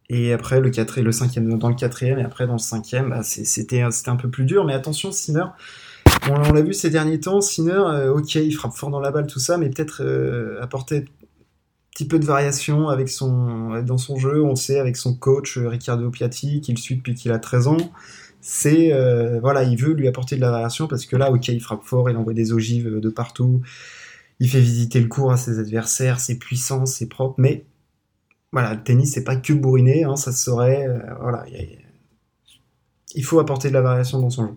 Et 0.09 0.33
après, 0.33 0.61
le, 0.61 0.69
4, 0.69 1.01
le 1.01 1.57
dans 1.57 1.69
le 1.69 1.75
quatrième, 1.75 2.19
et 2.19 2.23
après 2.23 2.45
dans 2.45 2.53
le 2.53 2.59
cinquième, 2.59 3.09
bah, 3.09 3.23
c'était 3.23 3.81
un 3.81 4.15
peu 4.15 4.29
plus 4.29 4.45
dur. 4.45 4.63
Mais 4.65 4.73
attention, 4.73 5.11
Sinner, 5.11 5.45
on, 6.29 6.53
l'a 6.53 6.61
vu 6.61 6.73
ces 6.73 6.89
derniers 6.89 7.19
temps, 7.19 7.41
Sinner, 7.41 7.71
euh, 7.73 8.13
ok, 8.13 8.35
il 8.35 8.51
frappe 8.51 8.73
fort 8.73 8.89
dans 8.89 8.99
la 8.99 9.11
balle, 9.11 9.27
tout 9.27 9.39
ça, 9.39 9.57
mais 9.57 9.69
peut-être 9.69 10.03
euh, 10.03 10.61
apporter 10.61 10.97
un 10.97 11.03
petit 11.91 12.07
peu 12.07 12.19
de 12.19 12.25
variation 12.25 12.89
avec 12.89 13.09
son, 13.09 13.81
dans 13.81 13.97
son 13.97 14.17
jeu. 14.17 14.43
On 14.43 14.55
sait, 14.55 14.79
avec 14.79 14.95
son 14.95 15.15
coach, 15.15 15.57
euh, 15.57 15.67
Riccardo 15.69 16.09
Piatti, 16.11 16.61
qu'il 16.61 16.77
suit 16.77 16.97
depuis 16.97 17.15
qu'il 17.15 17.31
a 17.31 17.39
13 17.39 17.67
ans. 17.67 17.77
C'est, 18.41 18.91
voilà, 19.41 19.63
il 19.63 19.75
veut 19.75 19.93
lui 19.93 20.07
apporter 20.07 20.35
de 20.35 20.41
la 20.41 20.51
variation 20.51 20.87
parce 20.87 21.07
que 21.07 21.15
là, 21.15 21.31
ok, 21.31 21.47
il 21.47 21.59
frappe 21.59 21.83
fort, 21.83 22.11
il 22.11 22.17
envoie 22.17 22.35
des 22.35 22.53
ogives 22.53 22.99
de 22.99 23.09
partout. 23.09 23.61
Il 24.39 24.49
fait 24.49 24.59
visiter 24.59 24.99
le 24.99 25.07
cours 25.07 25.31
à 25.31 25.37
ses 25.37 25.59
adversaires, 25.59 26.19
c'est 26.19 26.35
puissant, 26.35 26.85
c'est 26.85 27.07
propre, 27.07 27.35
mais 27.37 27.65
voilà, 28.51 28.73
le 28.73 28.83
tennis, 28.83 29.13
c'est 29.13 29.23
pas 29.23 29.35
que 29.35 29.53
bourriner, 29.53 30.03
hein, 30.03 30.15
ça 30.15 30.31
serait. 30.31 30.87
Euh, 30.87 30.99
voilà, 31.19 31.45
il 33.15 33.23
faut 33.23 33.39
apporter 33.39 33.69
de 33.69 33.73
la 33.73 33.81
variation 33.81 34.19
dans 34.19 34.29
son 34.29 34.47
jeu. 34.47 34.53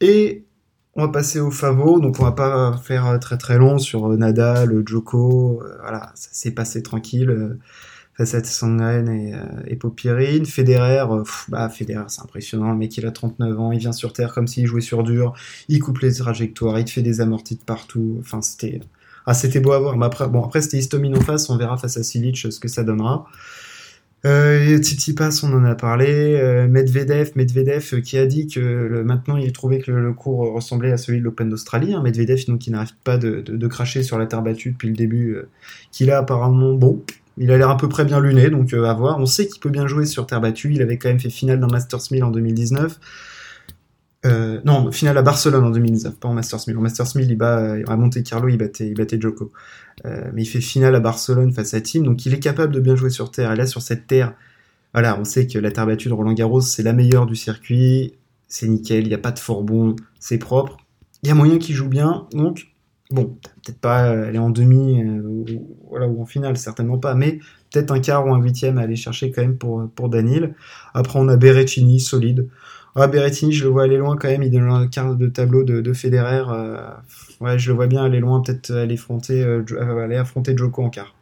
Et 0.00 0.44
on 0.94 1.02
va 1.02 1.08
passer 1.08 1.40
au 1.40 1.50
Favo, 1.50 2.00
donc 2.00 2.18
on 2.20 2.24
va 2.24 2.32
pas 2.32 2.76
faire 2.78 3.18
très 3.20 3.38
très 3.38 3.58
long 3.58 3.78
sur 3.78 4.08
Nadal, 4.08 4.82
Joko, 4.86 5.62
euh, 5.62 5.76
voilà, 5.80 6.12
ça 6.14 6.30
s'est 6.32 6.50
passé 6.50 6.82
tranquille 6.82 7.30
euh, 7.30 7.58
face 8.20 8.34
à 8.34 8.40
Tsongan 8.40 9.08
et, 9.08 9.32
et 9.66 9.76
Popirine. 9.76 10.44
Federer, 10.44 11.04
bah 11.48 11.68
Federer, 11.70 12.04
c'est 12.08 12.22
impressionnant, 12.22 12.70
le 12.70 12.76
mec 12.76 12.96
il 12.98 13.06
a 13.06 13.10
39 13.10 13.58
ans, 13.58 13.72
il 13.72 13.78
vient 13.78 13.92
sur 13.92 14.12
Terre 14.12 14.34
comme 14.34 14.46
s'il 14.46 14.66
jouait 14.66 14.80
sur 14.80 15.02
dur, 15.02 15.32
il 15.68 15.78
coupe 15.78 16.00
les 16.00 16.12
trajectoires, 16.12 16.78
il 16.78 16.84
te 16.84 16.90
fait 16.90 17.02
des 17.02 17.20
amortis 17.20 17.56
de 17.56 17.62
partout, 17.62 18.18
enfin 18.20 18.42
c'était 18.42 18.80
ah, 19.26 19.34
c'était 19.34 19.60
beau 19.60 19.72
à 19.72 19.78
voir. 19.78 19.96
Mais 19.96 20.06
après, 20.06 20.28
bon, 20.28 20.44
après 20.44 20.60
c'était 20.60 20.78
Histomine 20.78 21.16
en 21.16 21.20
face, 21.20 21.48
on 21.50 21.56
verra 21.56 21.76
face 21.76 21.96
à 21.96 22.02
Silic 22.02 22.36
ce 22.36 22.60
que 22.60 22.68
ça 22.68 22.84
donnera. 22.84 23.26
Euh, 24.26 24.76
Tsitsipas, 24.76 25.40
on 25.44 25.52
en 25.54 25.64
a 25.64 25.74
parlé. 25.74 26.34
Euh, 26.34 26.68
Medvedev, 26.68 27.30
Medvedev 27.36 27.94
euh, 27.94 28.00
qui 28.00 28.18
a 28.18 28.26
dit 28.26 28.48
que 28.48 29.02
maintenant 29.02 29.38
il 29.38 29.50
trouvait 29.52 29.78
que 29.78 29.90
le, 29.90 30.12
cours 30.12 30.52
ressemblait 30.52 30.92
à 30.92 30.98
celui 30.98 31.20
de 31.20 31.24
l'Open 31.24 31.48
d'Australie. 31.48 31.94
Hein. 31.94 32.02
Medvedev, 32.02 32.58
qui 32.58 32.70
n'arrive 32.70 32.94
pas 33.02 33.16
de, 33.16 33.40
de, 33.40 33.66
cracher 33.66 34.02
sur 34.02 34.18
la 34.18 34.26
terre 34.26 34.42
battue 34.42 34.72
depuis 34.72 34.88
le 34.88 34.94
début, 34.94 35.36
euh, 35.36 35.48
qu'il 35.90 36.10
a 36.10 36.18
apparemment 36.18 36.74
bon. 36.74 37.02
Il 37.40 37.50
a 37.50 37.58
l'air 37.58 37.70
à 37.70 37.76
peu 37.76 37.88
près 37.88 38.04
bien 38.04 38.20
luné, 38.20 38.50
donc 38.50 38.72
à 38.74 38.92
voir. 38.92 39.18
On 39.18 39.26
sait 39.26 39.48
qu'il 39.48 39.60
peut 39.60 39.70
bien 39.70 39.86
jouer 39.86 40.04
sur 40.04 40.26
terre 40.26 40.42
battue. 40.42 40.72
Il 40.74 40.82
avait 40.82 40.98
quand 40.98 41.08
même 41.08 41.18
fait 41.18 41.30
finale 41.30 41.58
dans 41.58 41.68
Masters 41.68 42.02
1000 42.10 42.22
en 42.22 42.30
2019. 42.30 43.00
Euh, 44.26 44.60
non, 44.66 44.92
finale 44.92 45.16
à 45.16 45.22
Barcelone 45.22 45.64
en 45.64 45.70
2019, 45.70 46.18
pas 46.18 46.28
en 46.28 46.34
Masters 46.34 46.60
1000. 46.66 46.76
En 46.76 46.82
Masters 46.82 47.06
1000, 47.16 47.30
il 47.30 47.36
bat, 47.36 47.76
à 47.88 47.96
Monte 47.96 48.22
Carlo, 48.22 48.48
il 48.48 48.58
battait, 48.58 48.88
il 48.88 48.94
battait 48.94 49.18
Joko. 49.18 49.50
Euh, 50.04 50.30
mais 50.34 50.42
il 50.42 50.46
fait 50.46 50.60
finale 50.60 50.94
à 50.94 51.00
Barcelone 51.00 51.52
face 51.52 51.72
à 51.74 51.80
Team, 51.80 52.04
donc 52.04 52.26
il 52.26 52.34
est 52.34 52.40
capable 52.40 52.74
de 52.74 52.80
bien 52.80 52.94
jouer 52.94 53.10
sur 53.10 53.30
terre. 53.30 53.52
Et 53.52 53.56
là, 53.56 53.66
sur 53.66 53.80
cette 53.80 54.06
terre, 54.06 54.34
voilà, 54.92 55.18
on 55.18 55.24
sait 55.24 55.46
que 55.46 55.58
la 55.58 55.70
terre 55.70 55.86
battue 55.86 56.08
de 56.08 56.14
Roland 56.14 56.34
Garros, 56.34 56.60
c'est 56.60 56.82
la 56.82 56.92
meilleure 56.92 57.24
du 57.26 57.36
circuit, 57.36 58.14
c'est 58.48 58.68
nickel, 58.68 59.04
il 59.04 59.08
n'y 59.08 59.14
a 59.14 59.18
pas 59.18 59.32
de 59.32 59.38
fort 59.38 59.62
bon, 59.62 59.96
c'est 60.18 60.38
propre. 60.38 60.76
Il 61.22 61.28
y 61.28 61.32
a 61.32 61.34
moyen 61.34 61.58
qu'il 61.58 61.74
joue 61.74 61.88
bien, 61.88 62.26
donc 62.32 62.66
bon, 63.10 63.36
peut-être 63.64 63.78
pas 63.78 64.10
aller 64.10 64.38
en 64.38 64.50
demi 64.50 65.02
euh, 65.02 65.22
ou, 65.22 65.44
voilà, 65.88 66.06
ou 66.08 66.22
en 66.22 66.26
finale, 66.26 66.56
certainement 66.56 66.98
pas, 66.98 67.14
mais 67.14 67.38
peut-être 67.72 67.90
un 67.90 68.00
quart 68.00 68.26
ou 68.26 68.34
un 68.34 68.40
huitième 68.40 68.78
à 68.78 68.82
aller 68.82 68.96
chercher 68.96 69.30
quand 69.30 69.42
même 69.42 69.56
pour, 69.56 69.88
pour 69.94 70.08
Danil. 70.08 70.54
Après, 70.94 71.18
on 71.18 71.28
a 71.28 71.36
Berrettini, 71.36 72.00
solide. 72.00 72.48
Ah, 72.96 73.06
Berrettini, 73.06 73.52
je 73.52 73.64
le 73.64 73.70
vois 73.70 73.84
aller 73.84 73.96
loin 73.96 74.16
quand 74.16 74.28
même. 74.28 74.42
Il 74.42 74.50
donne 74.50 74.68
un 74.68 74.88
quart 74.88 75.14
de 75.14 75.26
tableau 75.28 75.62
de, 75.62 75.80
de 75.80 75.92
Federer. 75.92 76.42
Euh, 76.48 76.90
ouais, 77.40 77.58
je 77.58 77.70
le 77.70 77.76
vois 77.76 77.86
bien 77.86 78.04
aller 78.04 78.18
loin, 78.20 78.40
peut-être 78.42 78.72
aller 78.72 78.94
affronter, 78.94 79.44
euh, 79.44 79.62
euh, 79.72 80.04
aller 80.04 80.16
affronter 80.16 80.56
Joko 80.56 80.82
en 80.82 80.90
quart. 80.90 81.14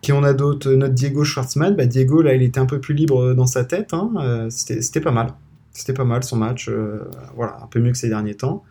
Qui 0.00 0.12
on 0.12 0.22
a 0.22 0.32
d'autres 0.32 0.72
Notre 0.72 0.94
Diego 0.94 1.24
Schwartzmann. 1.24 1.76
Bah, 1.76 1.84
Diego, 1.84 2.22
là, 2.22 2.34
il 2.34 2.42
était 2.42 2.60
un 2.60 2.66
peu 2.66 2.80
plus 2.80 2.94
libre 2.94 3.34
dans 3.34 3.46
sa 3.46 3.64
tête. 3.64 3.92
Hein. 3.92 4.48
C'était 4.48 5.00
pas 5.00 5.10
mal. 5.10 5.34
C'était 5.72 5.92
pas 5.92 6.04
mal 6.04 6.22
son 6.24 6.36
match. 6.36 6.70
voilà, 7.36 7.58
un 7.62 7.66
peu 7.66 7.80
mieux 7.80 7.92
que 7.92 7.98
ces 7.98 8.08
derniers 8.08 8.34
temps. 8.34 8.64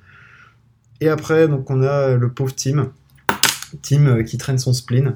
Et 1.01 1.09
après, 1.09 1.47
donc, 1.47 1.69
on 1.69 1.81
a 1.81 2.15
le 2.15 2.31
pauvre 2.31 2.53
Tim. 2.55 2.91
Tim 3.81 4.23
qui 4.23 4.37
traîne 4.37 4.57
son 4.57 4.73
spleen 4.73 5.15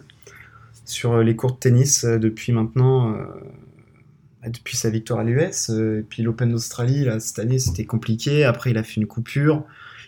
sur 0.86 1.18
les 1.24 1.36
cours 1.36 1.54
de 1.54 1.58
tennis 1.58 2.06
depuis 2.06 2.52
maintenant 2.52 3.18
depuis 4.50 4.78
sa 4.78 4.90
victoire 4.90 5.20
à 5.20 5.24
l'US. 5.24 5.70
Euh, 5.70 6.00
et 6.00 6.04
puis 6.04 6.24
l'Open 6.24 6.52
d'Australie, 6.52 7.06
là, 7.06 7.20
cette 7.20 7.40
année, 7.40 7.60
c'était 7.60 7.86
compliqué. 7.86 8.44
Après, 8.44 8.72
il 8.72 8.78
a 8.78 8.84
fait 8.84 8.96
une 8.96 9.08
coupure. 9.08 9.64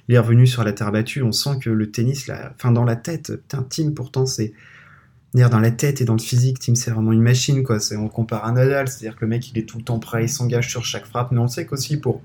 Il 0.08 0.16
est 0.16 0.20
revenu 0.20 0.46
sur 0.46 0.64
la 0.64 0.74
terre 0.74 0.92
battue. 0.92 1.24
On 1.24 1.32
sent 1.32 1.58
que 1.62 1.70
le 1.70 1.92
tennis, 1.92 2.28
là, 2.28 2.54
enfin, 2.56 2.72
dans 2.72 2.84
la 2.84 2.96
tête, 2.96 3.34
un 3.54 3.64
team, 3.64 3.94
pourtant, 3.94 4.26
c'est. 4.26 4.54
Dans 5.34 5.60
la 5.60 5.72
tête 5.72 6.00
et 6.00 6.06
dans 6.06 6.14
le 6.14 6.22
physique, 6.22 6.60
Team 6.60 6.78
c'est 6.78 6.92
vraiment 6.92 7.12
une 7.12 7.22
machine, 7.22 7.62
quoi. 7.62 7.78
On 7.98 8.08
compare 8.08 8.46
à 8.46 8.54
Nadal, 8.54 8.88
c'est-à-dire 8.88 9.18
que 9.18 9.26
le 9.26 9.28
mec, 9.28 9.52
il 9.52 9.58
est 9.58 9.68
tout 9.68 9.78
le 9.78 9.84
temps 9.84 10.00
prêt, 10.00 10.24
il 10.24 10.30
s'engage 10.30 10.70
sur 10.70 10.86
chaque 10.86 11.06
frappe. 11.06 11.34
Mais 11.34 11.40
on 11.40 11.50
sait 11.50 11.66
qu'aussi, 11.66 11.98
pour, 11.98 12.22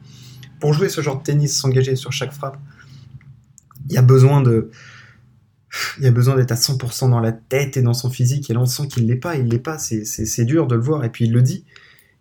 pour 0.60 0.74
jouer 0.74 0.88
ce 0.88 1.00
genre 1.00 1.18
de 1.18 1.24
tennis, 1.24 1.56
s'engager 1.56 1.96
sur 1.96 2.12
chaque 2.12 2.30
frappe, 2.30 2.56
il 3.90 3.94
y 3.94 3.98
a 3.98 4.02
besoin 4.02 4.40
de, 4.40 4.70
d'être 6.00 6.52
à 6.52 6.54
100% 6.54 7.10
dans 7.10 7.20
la 7.20 7.32
tête 7.32 7.76
et 7.76 7.82
dans 7.82 7.92
son 7.92 8.08
physique, 8.08 8.48
et 8.50 8.54
là 8.54 8.60
on 8.60 8.66
sent 8.66 8.88
qu'il 8.88 9.06
l'est 9.06 9.16
pas, 9.16 9.36
il 9.36 9.48
l'est 9.48 9.58
pas, 9.58 9.78
c'est 9.78 10.44
dur 10.44 10.66
de 10.66 10.76
le 10.76 10.80
voir, 10.80 11.04
et 11.04 11.10
puis 11.10 11.24
il 11.26 11.32
le 11.32 11.42
dit, 11.42 11.64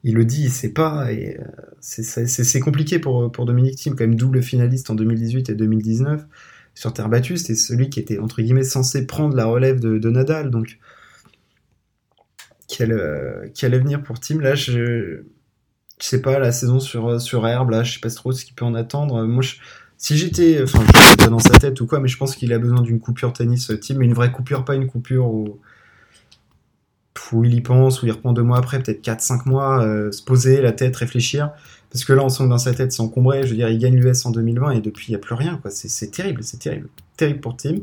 il 0.03 0.15
le 0.15 0.25
dit, 0.25 0.43
il 0.45 0.51
sait 0.51 0.73
pas, 0.73 1.11
et 1.11 1.37
euh, 1.39 1.43
c'est 1.79 2.59
compliqué 2.59 2.99
pour, 2.99 3.29
Dominique 3.29 3.77
Thiem, 3.77 3.95
quand 3.95 4.03
même 4.03 4.15
double 4.15 4.41
finaliste 4.41 4.89
en 4.89 4.95
2018 4.95 5.49
et 5.49 5.55
2019 5.55 6.25
sur 6.73 6.93
terre 6.93 7.09
battue, 7.09 7.37
c'était 7.37 7.55
celui 7.55 7.89
qui 7.89 7.99
était 7.99 8.19
entre 8.19 8.41
guillemets 8.41 8.63
censé 8.63 9.05
prendre 9.05 9.35
la 9.35 9.45
relève 9.45 9.79
de, 9.79 10.09
Nadal, 10.09 10.49
donc 10.49 10.79
quel, 12.67 12.93
euh, 12.93 13.47
avenir 13.63 14.01
pour 14.01 14.19
Thiem? 14.19 14.41
Là, 14.41 14.55
je, 14.55 15.21
je 16.01 16.07
sais 16.07 16.21
pas, 16.21 16.39
la 16.39 16.51
saison 16.51 16.79
sur, 16.79 17.19
sur 17.21 17.45
herbe, 17.47 17.71
là, 17.71 17.83
je 17.83 17.93
sais 17.93 17.99
pas 17.99 18.09
trop 18.09 18.31
ce 18.31 18.45
qu'il 18.45 18.55
peut 18.55 18.65
en 18.65 18.75
attendre. 18.75 19.25
Moi, 19.25 19.43
si 19.99 20.17
j'étais, 20.17 20.63
enfin, 20.63 20.79
je 20.87 21.17
pas 21.17 21.27
dans 21.27 21.39
sa 21.39 21.59
tête 21.59 21.79
ou 21.81 21.85
quoi, 21.85 21.99
mais 21.99 22.07
je 22.07 22.17
pense 22.17 22.35
qu'il 22.35 22.51
a 22.53 22.57
besoin 22.57 22.81
d'une 22.81 22.99
coupure 22.99 23.33
tennis 23.33 23.71
Thiem, 23.79 23.99
mais 23.99 24.05
une 24.05 24.13
vraie 24.15 24.31
coupure, 24.31 24.65
pas 24.65 24.73
une 24.73 24.87
coupure 24.87 25.27
où 25.27 25.59
où 27.33 27.43
il 27.43 27.53
y 27.53 27.61
pense, 27.61 28.01
où 28.01 28.05
il 28.05 28.11
reprend 28.11 28.33
deux 28.33 28.43
mois 28.43 28.57
après, 28.57 28.81
peut-être 28.81 29.03
4-5 29.03 29.47
mois, 29.47 29.83
euh, 29.83 30.11
se 30.11 30.23
poser 30.23 30.61
la 30.61 30.71
tête, 30.71 30.95
réfléchir. 30.95 31.51
Parce 31.91 32.05
que 32.05 32.13
là, 32.13 32.23
on 32.23 32.29
sent 32.29 32.43
que 32.43 32.49
dans 32.49 32.57
sa 32.57 32.73
tête, 32.73 32.91
c'est 32.91 33.01
encombré. 33.01 33.43
Je 33.43 33.49
veux 33.49 33.55
dire, 33.55 33.69
il 33.69 33.79
gagne 33.79 33.95
l'US 33.95 34.25
en 34.25 34.31
2020 34.31 34.71
et 34.71 34.81
depuis, 34.81 35.07
il 35.07 35.11
n'y 35.11 35.15
a 35.15 35.19
plus 35.19 35.35
rien. 35.35 35.57
Quoi. 35.57 35.71
C'est, 35.71 36.11
terrible, 36.11 36.43
c'est 36.43 36.59
terrible. 36.59 36.89
Terrible 37.17 37.39
pour 37.39 37.57
Tim. 37.57 37.77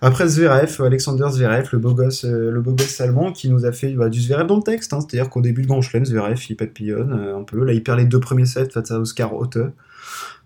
Après 0.00 0.28
Zverev, 0.28 0.80
Alexander 0.80 1.26
Zverev, 1.30 1.68
le 1.72 1.78
beau 1.78 1.94
gosse, 1.94 2.24
euh, 2.24 2.50
le 2.50 2.60
beau 2.60 2.72
gosse 2.72 3.00
allemand, 3.00 3.32
qui 3.32 3.48
nous 3.48 3.64
a 3.64 3.72
fait 3.72 3.92
bah, 3.94 4.08
du 4.08 4.20
Zverev 4.20 4.46
dans 4.46 4.56
le 4.56 4.62
texte. 4.62 4.92
Hein. 4.92 5.00
C'est-à-dire 5.00 5.30
qu'au 5.30 5.40
début 5.40 5.62
de 5.62 5.66
Grand 5.66 5.80
Chelem, 5.80 6.04
Zverev, 6.04 6.38
il 6.50 6.56
papillonne 6.56 7.12
euh, 7.12 7.38
un 7.38 7.42
peu. 7.42 7.64
Là, 7.64 7.72
il 7.72 7.82
perd 7.82 7.98
les 7.98 8.04
deux 8.04 8.20
premiers 8.20 8.46
sets 8.46 8.70
face 8.70 8.90
à 8.90 9.00
Oscar 9.00 9.34
Otte. 9.34 9.58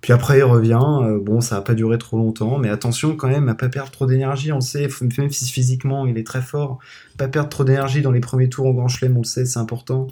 Puis 0.01 0.13
après, 0.13 0.39
il 0.39 0.45
revient. 0.45 0.79
Euh, 0.81 1.19
bon, 1.21 1.41
ça 1.41 1.57
va 1.57 1.61
pas 1.63 1.75
durer 1.75 1.99
trop 1.99 2.17
longtemps, 2.17 2.59
mais 2.59 2.69
attention 2.69 3.17
quand 3.17 3.29
même 3.29 3.49
à 3.49 3.55
pas 3.55 3.69
perdre 3.69 3.91
trop 3.91 4.07
d'énergie. 4.07 4.53
On 4.53 4.57
le 4.57 4.61
sait, 4.61 4.89
même 5.19 5.31
si 5.31 5.51
physiquement 5.51 6.07
il 6.07 6.17
est 6.17 6.27
très 6.27 6.43
fort, 6.43 6.79
pas 7.19 7.29
perdre 7.29 7.49
trop 7.49 7.65
d'énergie 7.65 8.03
dans 8.03 8.13
les 8.13 8.21
premiers 8.21 8.49
tours 8.49 8.67
au 8.67 8.73
Grand 8.73 8.89
Chelem, 8.89 9.17
on 9.17 9.21
le 9.21 9.25
sait, 9.25 9.45
c'est 9.45 9.59
important. 9.59 10.07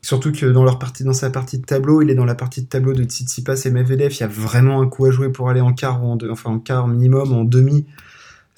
Surtout 0.00 0.30
que 0.30 0.46
dans, 0.46 0.62
leur 0.62 0.78
partie, 0.78 1.02
dans 1.02 1.12
sa 1.12 1.28
partie 1.28 1.58
de 1.58 1.64
tableau, 1.64 2.02
il 2.02 2.10
est 2.10 2.14
dans 2.14 2.24
la 2.24 2.36
partie 2.36 2.62
de 2.62 2.68
tableau 2.68 2.94
de 2.94 3.02
Tsitsipas 3.02 3.62
et 3.64 3.70
Medvedev. 3.70 4.12
Il 4.12 4.20
y 4.20 4.22
a 4.22 4.28
vraiment 4.28 4.80
un 4.80 4.86
coup 4.86 5.04
à 5.06 5.10
jouer 5.10 5.28
pour 5.28 5.50
aller 5.50 5.60
en 5.60 5.72
quart, 5.72 6.02
ou 6.04 6.06
en 6.06 6.18
enfin 6.30 6.50
en 6.50 6.60
quart 6.60 6.86
minimum, 6.86 7.32
en 7.32 7.44
demi 7.44 7.84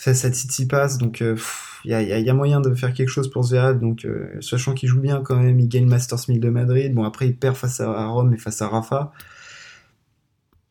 face 0.01 0.25
à 0.25 0.31
Tsitsipas. 0.31 0.99
Donc 0.99 1.23
euh, 1.23 1.37
il 1.85 1.91
y, 1.91 1.95
a, 1.95 2.03
y, 2.03 2.31
a, 2.31 2.35
moyen 2.35 2.61
de 2.61 2.75
faire 2.75 2.93
quelque 2.93 3.09
chose 3.09 3.31
pour 3.31 3.45
Zverev. 3.45 3.79
Donc 3.79 4.05
euh, 4.05 4.41
sachant 4.41 4.75
qu'il 4.75 4.89
joue 4.89 5.01
bien 5.01 5.23
quand 5.23 5.37
même, 5.37 5.59
il 5.61 5.69
gagne 5.69 5.87
Masters 5.87 6.21
1000 6.29 6.41
de 6.41 6.51
Madrid. 6.51 6.95
Bon 6.95 7.05
après 7.05 7.27
il 7.29 7.37
perd 7.37 7.57
face 7.57 7.81
à 7.81 8.07
Rome 8.07 8.33
et 8.35 8.39
face 8.39 8.63
à 8.63 8.69
Rafa 8.69 9.13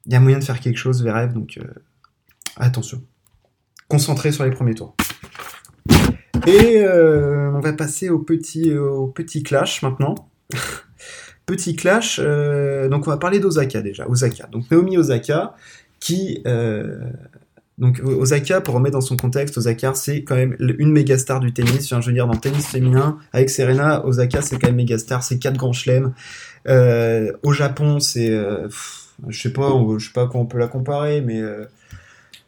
il 0.10 0.13
y 0.13 0.15
a 0.15 0.20
moyen 0.20 0.39
de 0.39 0.44
faire 0.44 0.60
quelque 0.60 0.78
chose, 0.78 1.04
Verev, 1.04 1.34
donc 1.34 1.60
euh, 1.60 1.68
attention. 2.58 3.04
Concentré 3.88 4.32
sur 4.32 4.44
les 4.44 4.50
premiers 4.50 4.74
tours. 4.74 4.96
Et 6.48 6.78
euh, 6.80 7.52
on 7.54 7.60
va 7.60 7.74
passer 7.74 8.10
au 8.10 8.18
petit, 8.18 8.76
au 8.76 9.08
petit 9.08 9.44
clash 9.44 9.84
maintenant. 9.84 10.15
petit 11.46 11.76
clash, 11.76 12.20
euh, 12.24 12.89
donc 12.89 13.06
on 13.06 13.12
va 13.12 13.18
parler 13.18 13.39
d'Osaka 13.39 13.82
déjà. 13.82 14.08
Osaka. 14.08 14.48
Donc 14.48 14.70
Naomi 14.72 14.98
Osaka, 14.98 15.54
qui 16.00 16.44
Donc 17.80 18.02
Osaka, 18.04 18.60
pour 18.60 18.76
remettre 18.76 18.94
dans 18.94 19.02
son 19.02 19.15
contexte, 19.15 19.58
Osaka 19.58 19.94
c'est 19.96 20.24
quand 20.24 20.36
même 20.36 20.56
une 20.60 20.92
méga 20.92 21.18
star 21.18 21.39
du 21.39 21.54
tennis. 21.54 21.89
je 21.89 22.06
veux 22.06 22.13
dire, 22.13 22.28
dans 22.28 22.34
le 22.34 22.39
tennis 22.39 22.68
féminin, 22.68 23.18
avec 23.32 23.50
Serena, 23.50 24.06
Osaka 24.06 24.42
c'est 24.42 24.60
quand 24.60 24.68
même 24.68 24.76
méga 24.76 25.00
star. 25.00 25.24
C'est 25.24 25.39
quatre 25.39 25.58
grands 25.58 25.74
chelems. 25.74 26.13
Euh, 26.68 27.32
au 27.42 27.54
Japon, 27.54 28.02
c'est, 28.02 28.32
euh, 28.32 28.68
je 29.30 29.42
sais 29.42 29.54
pas, 29.54 29.72
je 29.98 30.06
sais 30.06 30.13
pas 30.13 30.28
quoi 30.28 30.42
on 30.42 30.46
peut 30.46 30.58
la 30.58 30.68
comparer, 30.68 31.22
mais 31.22 31.42
euh, 31.42 31.65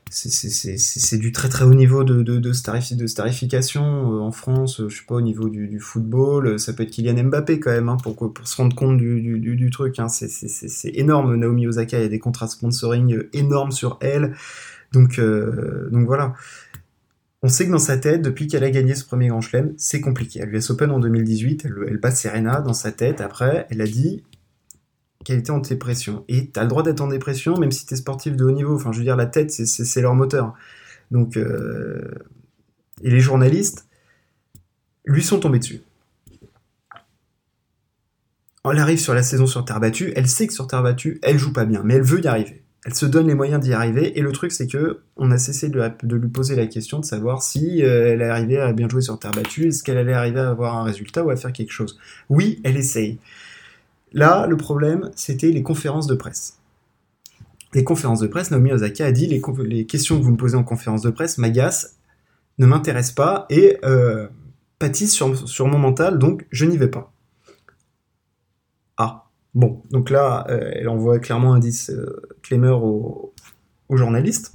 c'est 0.09 1.17
du 1.17 1.31
très 1.31 1.47
très 1.47 1.63
haut 1.63 1.73
niveau 1.73 2.03
de, 2.03 2.23
de, 2.23 2.37
de, 2.37 2.51
starification. 2.51 3.81
en 4.21 4.33
France, 4.33 4.81
je 4.85 4.93
sais 4.93 5.05
pas, 5.07 5.15
au 5.15 5.21
niveau 5.21 5.47
du, 5.47 5.79
football, 5.79 6.59
ça 6.59 6.73
peut 6.73 6.83
être 6.83 6.91
Kylian 6.91 7.23
Mbappé 7.23 7.61
quand 7.61 7.71
même, 7.71 7.87
hein, 7.87 7.95
pour, 8.03 8.33
pour 8.33 8.47
se 8.47 8.57
rendre 8.57 8.75
compte 8.75 8.97
du, 8.97 9.21
du, 9.21 9.55
du 9.55 9.69
truc. 9.69 9.97
Hein. 9.99 10.09
C'est 10.09 10.91
énorme, 10.93 11.37
Naomi 11.37 11.67
Osaka, 11.67 11.97
il 11.99 12.03
y 12.03 12.05
a 12.05 12.09
des 12.09 12.19
contrats 12.19 12.47
sponsoring 12.47 13.23
énormes 13.31 13.71
sur 13.71 13.97
elle. 14.01 14.35
Donc, 14.91 15.19
euh, 15.19 15.89
donc 15.89 16.05
voilà. 16.05 16.33
On 17.43 17.47
sait 17.47 17.65
que 17.65 17.71
dans 17.71 17.79
sa 17.79 17.97
tête, 17.97 18.21
depuis 18.21 18.47
qu'elle 18.47 18.63
a 18.63 18.69
gagné 18.69 18.93
ce 18.93 19.03
premier 19.03 19.27
Grand 19.27 19.41
Chelem, 19.41 19.73
c'est 19.77 20.01
compliqué. 20.01 20.39
Elle 20.41 20.53
US 20.53 20.69
Open 20.69 20.91
en 20.91 20.99
2018, 20.99 21.65
elle, 21.65 21.75
elle 21.87 21.97
bat 21.97 22.11
Serena 22.11 22.61
dans 22.61 22.73
sa 22.73 22.91
tête. 22.91 23.19
Après, 23.19 23.65
elle 23.69 23.81
a 23.81 23.87
dit 23.87 24.23
qu'elle 25.23 25.39
était 25.39 25.51
en 25.51 25.59
dépression. 25.59 26.23
Et 26.27 26.49
t'as 26.49 26.63
le 26.63 26.67
droit 26.67 26.83
d'être 26.83 27.01
en 27.01 27.07
dépression, 27.07 27.57
même 27.57 27.71
si 27.71 27.85
t'es 27.85 27.95
sportif 27.95 28.35
de 28.35 28.45
haut 28.45 28.51
niveau. 28.51 28.75
Enfin, 28.75 28.91
je 28.91 28.99
veux 28.99 29.03
dire, 29.03 29.15
la 29.15 29.25
tête, 29.25 29.51
c'est 29.51 30.01
leur 30.01 30.13
moteur. 30.13 30.53
Donc, 31.09 31.35
euh... 31.35 32.11
et 33.03 33.09
les 33.09 33.19
journalistes 33.19 33.87
lui 35.05 35.23
sont 35.23 35.39
tombés 35.39 35.59
dessus. 35.59 35.81
Elle 38.63 38.77
arrive 38.77 38.99
sur 38.99 39.15
la 39.15 39.23
saison 39.23 39.47
sur 39.47 39.65
terre 39.65 39.79
battue, 39.79 40.13
elle 40.15 40.27
sait 40.27 40.45
que 40.45 40.53
sur 40.53 40.67
terre 40.67 40.83
battue, 40.83 41.19
elle 41.23 41.39
joue 41.39 41.51
pas 41.51 41.65
bien, 41.65 41.81
mais 41.83 41.95
elle 41.95 42.03
veut 42.03 42.21
y 42.21 42.27
arriver 42.27 42.60
elle 42.85 42.95
se 42.95 43.05
donne 43.05 43.27
les 43.27 43.35
moyens 43.35 43.61
d'y 43.61 43.73
arriver. 43.73 44.17
Et 44.17 44.21
le 44.21 44.31
truc, 44.31 44.51
c'est 44.51 44.67
que 44.67 45.01
on 45.15 45.31
a 45.31 45.37
cessé 45.37 45.69
de, 45.69 46.15
lui 46.15 46.29
poser 46.29 46.55
la 46.55 46.65
question 46.65 46.99
de 46.99 47.05
savoir 47.05 47.43
si 47.43 47.83
euh, 47.83 48.13
elle 48.13 48.23
arrivait 48.23 48.57
à 48.57 48.73
bien 48.73 48.89
jouer 48.89 49.01
sur 49.01 49.19
terre 49.19 49.31
battue, 49.31 49.67
est-ce 49.67 49.83
qu'elle 49.83 49.97
allait 49.97 50.13
arriver 50.13 50.39
à 50.39 50.49
avoir 50.49 50.77
un 50.77 50.83
résultat 50.83 51.23
ou 51.23 51.29
à 51.29 51.35
faire 51.35 51.53
quelque 51.53 51.71
chose? 51.71 51.99
Oui, 52.29 52.59
elle 52.63 52.77
essaye. 52.77 53.19
Là, 54.13 54.47
le 54.47 54.57
problème, 54.57 55.11
c'était 55.15 55.51
les 55.51 55.63
conférences 55.63 56.07
de 56.07 56.15
presse. 56.15 56.57
Les 57.73 57.83
conférences 57.83 58.19
de 58.19 58.27
presse, 58.27 58.51
Naomi 58.51 58.73
Osaka 58.73 59.05
a 59.05 59.11
dit 59.11 59.27
les, 59.27 59.85
questions 59.85 60.17
que 60.17 60.23
vous 60.23 60.31
me 60.31 60.37
posez 60.37 60.57
en 60.57 60.63
conférence 60.63 61.01
de 61.01 61.09
presse 61.09 61.37
m'agacent, 61.37 61.95
ne 62.57 62.65
m'intéressent 62.65 63.15
pas 63.15 63.45
et 63.49 63.77
euh, 63.85 64.27
pâtissent 64.77 65.13
sur 65.13 65.67
mon 65.67 65.77
mental, 65.77 66.19
donc 66.19 66.45
je 66.51 66.65
n'y 66.65 66.77
vais 66.77 66.89
pas. 66.89 67.10
Bon, 69.53 69.83
donc 69.91 70.09
là, 70.09 70.45
euh, 70.49 70.71
elle 70.73 70.87
envoie 70.87 71.19
clairement 71.19 71.53
un 71.53 71.59
10 71.59 71.89
euh, 71.91 72.71
au, 72.71 73.33
au, 73.89 73.97
journaliste. 73.97 74.53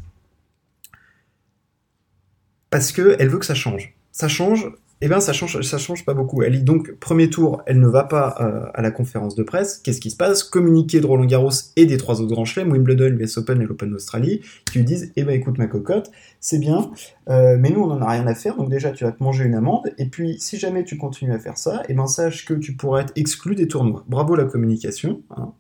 Parce 2.71 2.93
qu'elle 2.93 3.29
veut 3.29 3.39
que 3.39 3.47
ça 3.47 3.55
change. 3.55 3.95
Ça 4.13 4.29
change 4.29 4.71
eh 5.03 5.09
bien, 5.09 5.21
ça 5.21 5.35
change, 5.35 5.61
ça 5.61 5.77
change 5.77 6.07
pas 6.07 6.15
beaucoup. 6.15 6.43
Elle 6.43 6.65
donc, 6.65 6.93
premier 6.93 7.29
tour, 7.29 7.63
elle 7.67 7.81
ne 7.81 7.87
va 7.87 8.05
pas 8.05 8.35
euh, 8.41 8.71
à 8.73 8.81
la 8.81 8.91
conférence 8.91 9.35
de 9.35 9.43
presse. 9.43 9.79
Qu'est-ce 9.79 10.01
qui 10.01 10.11
se 10.11 10.17
passe? 10.17 10.43
Communiqué 10.43 11.01
de 11.01 11.07
Roland 11.07 11.27
Garros 11.27 11.51
et 11.77 11.85
des 11.85 11.99
trois 11.99 12.23
autres 12.23 12.33
grands 12.33 12.47
chelems, 12.47 12.73
Wimbledon, 12.73 13.11
l'US 13.11 13.37
Open 13.37 13.61
et 13.61 13.67
l'Open 13.67 13.91
d'Australie, 13.91 14.41
qui 14.65 14.79
lui 14.79 14.85
disent, 14.87 15.13
eh 15.17 15.25
ben 15.25 15.35
écoute 15.35 15.59
ma 15.59 15.67
cocotte, 15.67 16.11
c'est 16.41 16.59
bien, 16.59 16.91
euh, 17.29 17.59
mais 17.61 17.71
nous 17.71 17.83
on 17.83 17.91
en 17.91 18.01
a 18.01 18.11
rien 18.11 18.27
à 18.27 18.35
faire, 18.35 18.57
donc 18.57 18.71
déjà 18.71 18.91
tu 18.91 19.05
vas 19.05 19.13
te 19.13 19.23
manger 19.23 19.45
une 19.45 19.55
amende, 19.55 19.93
et 19.99 20.07
puis 20.07 20.37
si 20.39 20.59
jamais 20.59 20.83
tu 20.85 20.97
continues 20.97 21.35
à 21.35 21.39
faire 21.39 21.59
ça, 21.59 21.83
eh 21.89 21.95
ben 21.95 22.07
sache 22.07 22.47
que 22.47 22.55
tu 22.55 22.75
pourras 22.75 23.03
être 23.03 23.13
exclu 23.17 23.55
des 23.55 23.69
tournois. 23.69 24.05
Bravo 24.09 24.35
la 24.35 24.45
communication. 24.45 25.23
Hein. 25.37 25.53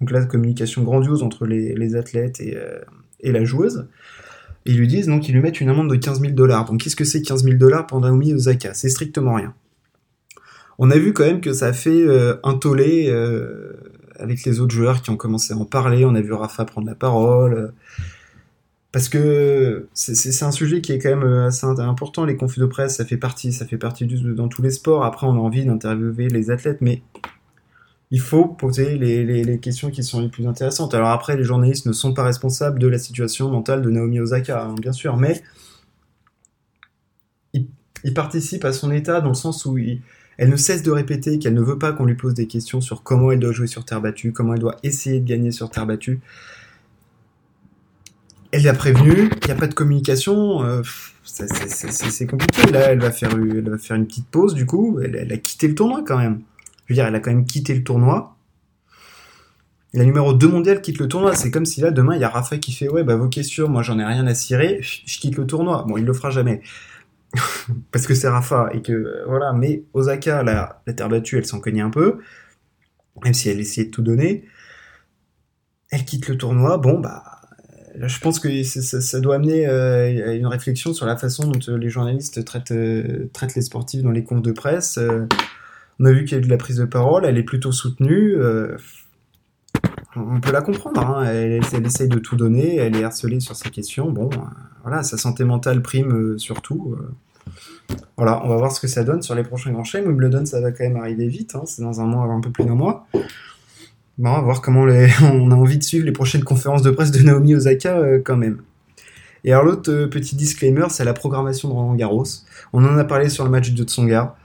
Donc 0.00 0.10
là, 0.10 0.24
communication 0.24 0.82
grandiose 0.82 1.22
entre 1.22 1.46
les, 1.46 1.94
athlètes 1.94 2.40
et, 2.40 2.56
euh, 2.56 2.80
et 3.20 3.30
la 3.30 3.44
joueuse 3.44 3.86
ils 4.66 4.76
lui 4.76 4.86
disent 4.86 5.06
donc 5.06 5.28
ils 5.28 5.32
lui 5.32 5.40
mettent 5.40 5.60
une 5.60 5.68
amende 5.68 5.90
de 5.90 5.96
15 5.96 6.20
000 6.20 6.32
dollars. 6.32 6.64
Donc 6.64 6.80
qu'est-ce 6.80 6.96
que 6.96 7.04
c'est 7.04 7.22
15 7.22 7.44
000 7.44 7.56
dollars 7.56 7.86
pour 7.86 8.00
Naomi 8.00 8.32
Osaka? 8.34 8.74
C'est 8.74 8.88
strictement 8.88 9.34
rien. 9.34 9.54
On 10.78 10.90
a 10.90 10.96
vu 10.96 11.12
quand 11.12 11.24
même 11.24 11.40
que 11.40 11.52
ça 11.52 11.66
a 11.66 11.72
fait 11.72 11.90
euh, 11.90 12.36
un 12.42 12.54
tollé 12.54 13.08
euh, 13.08 13.74
avec 14.18 14.44
les 14.44 14.60
autres 14.60 14.74
joueurs 14.74 15.02
qui 15.02 15.10
ont 15.10 15.16
commencé 15.16 15.52
à 15.52 15.56
en 15.56 15.64
parler. 15.64 16.04
On 16.04 16.14
a 16.14 16.20
vu 16.20 16.32
Rafa 16.32 16.64
prendre 16.64 16.86
la 16.86 16.94
parole. 16.94 17.54
Euh, 17.54 17.68
parce 18.92 19.08
que 19.08 19.86
c'est 19.92 20.42
un 20.42 20.50
sujet 20.50 20.80
qui 20.80 20.90
est 20.90 20.98
quand 20.98 21.10
même 21.10 21.44
assez 21.44 21.64
important. 21.64 22.24
Les 22.24 22.36
conflits 22.36 22.60
de 22.60 22.66
presse, 22.66 22.96
ça 22.96 23.04
fait 23.04 23.18
partie, 23.18 23.52
ça 23.52 23.64
fait 23.64 23.76
partie 23.76 24.04
dans 24.04 24.48
tous 24.48 24.62
les 24.62 24.72
sports. 24.72 25.04
Après, 25.04 25.28
on 25.28 25.34
a 25.34 25.38
envie 25.38 25.64
d'interviewer 25.64 26.28
les 26.28 26.50
athlètes, 26.50 26.78
mais 26.80 27.00
il 28.10 28.20
faut 28.20 28.46
poser 28.46 28.98
les, 28.98 29.58
questions 29.60 29.90
qui 29.90 30.02
sont 30.02 30.20
les 30.20 30.28
plus 30.28 30.46
intéressantes. 30.46 30.94
Alors 30.94 31.10
après, 31.10 31.36
les 31.36 31.44
journalistes 31.44 31.86
ne 31.86 31.92
sont 31.92 32.12
pas 32.12 32.24
responsables 32.24 32.78
de 32.78 32.88
la 32.88 32.98
situation 32.98 33.50
mentale 33.50 33.82
de 33.82 33.90
Naomi 33.90 34.18
Osaka, 34.20 34.64
hein, 34.64 34.74
bien 34.80 34.92
sûr, 34.92 35.16
mais 35.16 35.42
il, 38.02 38.14
participe 38.14 38.64
à 38.64 38.72
son 38.72 38.90
état 38.90 39.20
dans 39.20 39.28
le 39.28 39.34
sens 39.34 39.66
où 39.66 39.78
elle 39.78 40.48
ne 40.48 40.56
cesse 40.56 40.82
de 40.82 40.90
répéter 40.90 41.38
qu'elle 41.38 41.54
ne 41.54 41.60
veut 41.60 41.78
pas 41.78 41.92
qu'on 41.92 42.06
lui 42.06 42.14
pose 42.14 42.34
des 42.34 42.46
questions 42.46 42.80
sur 42.80 43.02
comment 43.02 43.30
elle 43.30 43.40
doit 43.40 43.52
jouer 43.52 43.66
sur 43.66 43.84
terre 43.84 44.00
battue, 44.00 44.32
comment 44.32 44.54
elle 44.54 44.60
doit 44.60 44.76
essayer 44.82 45.20
de 45.20 45.28
gagner 45.28 45.52
sur 45.52 45.70
terre 45.70 45.86
battue. 45.86 46.20
Elle 48.50 48.64
l'a 48.64 48.72
prévenu, 48.72 49.30
il 49.42 49.46
n'y 49.46 49.52
a 49.52 49.54
pas 49.54 49.68
de 49.68 49.74
communication, 49.74 50.64
euh, 50.64 50.82
c'est 51.22 52.26
compliqué. 52.26 52.72
Là, 52.72 52.90
elle 52.90 53.00
va 53.00 53.12
faire 53.12 53.36
une 53.36 54.06
petite 54.06 54.26
pause, 54.26 54.54
du 54.54 54.66
coup, 54.66 54.98
elle 55.00 55.30
a 55.30 55.36
quitté 55.36 55.68
le 55.68 55.76
tournoi 55.76 56.02
quand 56.04 56.18
même. 56.18 56.40
Veux 56.90 56.94
dire, 56.94 57.06
elle 57.06 57.14
a 57.14 57.20
quand 57.20 57.30
même 57.30 57.46
quitté 57.46 57.72
le 57.72 57.84
tournoi. 57.84 58.36
La 59.92 60.04
numéro 60.04 60.34
2 60.34 60.48
mondiale 60.48 60.82
quitte 60.82 60.98
le 60.98 61.06
tournoi. 61.06 61.36
C'est 61.36 61.52
comme 61.52 61.64
si 61.64 61.80
là, 61.80 61.92
demain, 61.92 62.16
il 62.16 62.20
y 62.20 62.24
a 62.24 62.28
Rafa 62.28 62.58
qui 62.58 62.72
fait 62.72 62.88
Ouais, 62.88 63.04
bah 63.04 63.14
vos 63.14 63.28
questions, 63.28 63.68
moi 63.68 63.84
j'en 63.84 64.00
ai 64.00 64.04
rien 64.04 64.26
à 64.26 64.34
cirer, 64.34 64.80
je 64.82 65.18
quitte 65.20 65.36
le 65.36 65.46
tournoi. 65.46 65.84
Bon, 65.86 65.96
il 65.96 66.04
le 66.04 66.12
fera 66.12 66.30
jamais. 66.30 66.62
Parce 67.92 68.08
que 68.08 68.14
c'est 68.14 68.28
Rafa 68.28 68.70
et 68.72 68.82
que 68.82 68.92
euh, 68.92 69.24
voilà. 69.28 69.52
Mais 69.52 69.84
Osaka, 69.94 70.42
la, 70.42 70.82
terre 70.96 71.08
battue, 71.08 71.38
elle 71.38 71.46
s'en 71.46 71.60
cognait 71.60 71.80
un 71.80 71.90
peu. 71.90 72.18
Même 73.24 73.34
si 73.34 73.48
elle 73.48 73.60
essayait 73.60 73.86
de 73.86 73.92
tout 73.92 74.02
donner. 74.02 74.46
Elle 75.90 76.04
quitte 76.04 76.26
le 76.26 76.36
tournoi. 76.36 76.76
Bon, 76.78 76.98
bah. 76.98 77.22
Je 78.00 78.18
pense 78.18 78.40
que 78.40 78.62
ça, 78.64 79.20
doit 79.20 79.36
amener 79.36 79.66
euh, 79.68 80.36
une 80.36 80.46
réflexion 80.46 80.92
sur 80.92 81.06
la 81.06 81.16
façon 81.16 81.48
dont 81.48 81.58
euh, 81.68 81.76
les 81.76 81.90
journalistes 81.90 82.44
traitent, 82.44 82.72
traitent 83.32 83.54
les 83.54 83.62
sportifs 83.62 84.02
dans 84.02 84.10
les 84.10 84.24
comptes 84.24 84.44
de 84.44 84.52
presse. 84.52 84.98
On 86.00 86.06
a 86.06 86.12
vu 86.12 86.24
qu'il 86.24 86.32
y 86.32 86.34
a 86.36 86.38
eu 86.38 86.46
de 86.46 86.48
la 86.48 86.56
prise 86.56 86.76
de 86.76 86.86
parole, 86.86 87.26
elle 87.26 87.36
est 87.36 87.42
plutôt 87.42 87.72
soutenue. 87.72 88.34
Euh, 88.34 88.74
on 90.16 90.40
peut 90.40 90.50
la 90.50 90.62
comprendre, 90.62 91.06
hein. 91.06 91.24
elle, 91.24 91.60
essaye 91.84 92.08
de 92.08 92.18
tout 92.18 92.36
donner, 92.36 92.76
elle 92.76 92.96
est 92.96 93.04
harcelée 93.04 93.38
sur 93.38 93.54
ces 93.54 93.68
questions. 93.68 94.10
Bon, 94.10 94.30
euh, 94.32 94.38
voilà, 94.82 95.02
sa 95.02 95.18
santé 95.18 95.44
mentale 95.44 95.82
prime 95.82 96.12
euh, 96.12 96.38
surtout. 96.38 96.96
Voilà, 98.16 98.42
on 98.44 98.48
va 98.48 98.56
voir 98.56 98.72
ce 98.72 98.80
que 98.80 98.86
ça 98.86 99.04
donne 99.04 99.20
sur 99.20 99.34
les 99.34 99.42
prochains 99.42 99.72
grands 99.72 99.84
chaînes. 99.84 100.06
Wimbledon, 100.06 100.46
ça 100.46 100.60
va 100.62 100.72
quand 100.72 100.84
même 100.84 100.96
arriver 100.96 101.28
vite, 101.28 101.54
hein. 101.54 101.62
c'est 101.66 101.82
dans 101.82 102.00
un 102.00 102.06
mois, 102.06 102.24
un 102.24 102.40
peu 102.40 102.50
plus 102.50 102.64
d'un 102.64 102.74
mois. 102.74 103.06
Bon, 104.16 104.30
on 104.30 104.34
va 104.36 104.40
voir 104.40 104.62
comment 104.62 104.82
on 105.22 105.50
a 105.50 105.54
envie 105.54 105.78
de 105.78 105.84
suivre 105.84 106.06
les 106.06 106.12
prochaines 106.12 106.44
conférences 106.44 106.82
de 106.82 106.90
presse 106.90 107.10
de 107.10 107.22
Naomi 107.22 107.54
Osaka 107.54 108.20
quand 108.24 108.38
même. 108.38 108.62
Et 109.44 109.52
alors 109.52 109.64
l'autre 109.64 110.06
petit 110.06 110.34
disclaimer, 110.34 110.86
c'est 110.88 111.04
la 111.04 111.14
programmation 111.14 111.68
de 111.68 111.74
Roland 111.74 111.94
Garros. 111.94 112.24
On 112.72 112.84
en 112.86 112.96
a 112.96 113.04
parlé 113.04 113.28
sur 113.28 113.44
le 113.44 113.50
match 113.50 113.72
de 113.72 113.84
Tsonga. 113.84 114.36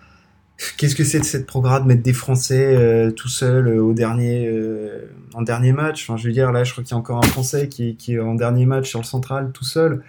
Qu'est-ce 0.77 0.95
que 0.95 1.03
c'est 1.03 1.19
de 1.19 1.25
cette 1.25 1.45
programme 1.45 1.83
de 1.83 1.87
mettre 1.89 2.03
des 2.03 2.13
Français 2.13 2.75
euh, 2.75 3.11
tout 3.11 3.27
seuls 3.27 3.67
euh, 3.67 3.83
au 3.83 3.93
dernier, 3.93 4.47
euh, 4.47 5.09
en 5.33 5.41
dernier 5.41 5.73
match? 5.73 6.09
Je 6.15 6.27
veux 6.27 6.33
dire, 6.33 6.51
là, 6.51 6.63
je 6.63 6.71
crois 6.71 6.83
qu'il 6.83 6.91
y 6.91 6.93
a 6.95 6.97
encore 6.97 7.17
un 7.17 7.27
Français 7.27 7.67
qui, 7.67 7.97
est 8.07 8.19
en 8.19 8.35
dernier 8.35 8.65
match 8.65 8.89
sur 8.89 8.99
le 8.99 9.05
central 9.05 9.51
tout 9.53 9.65
seul. 9.65 10.01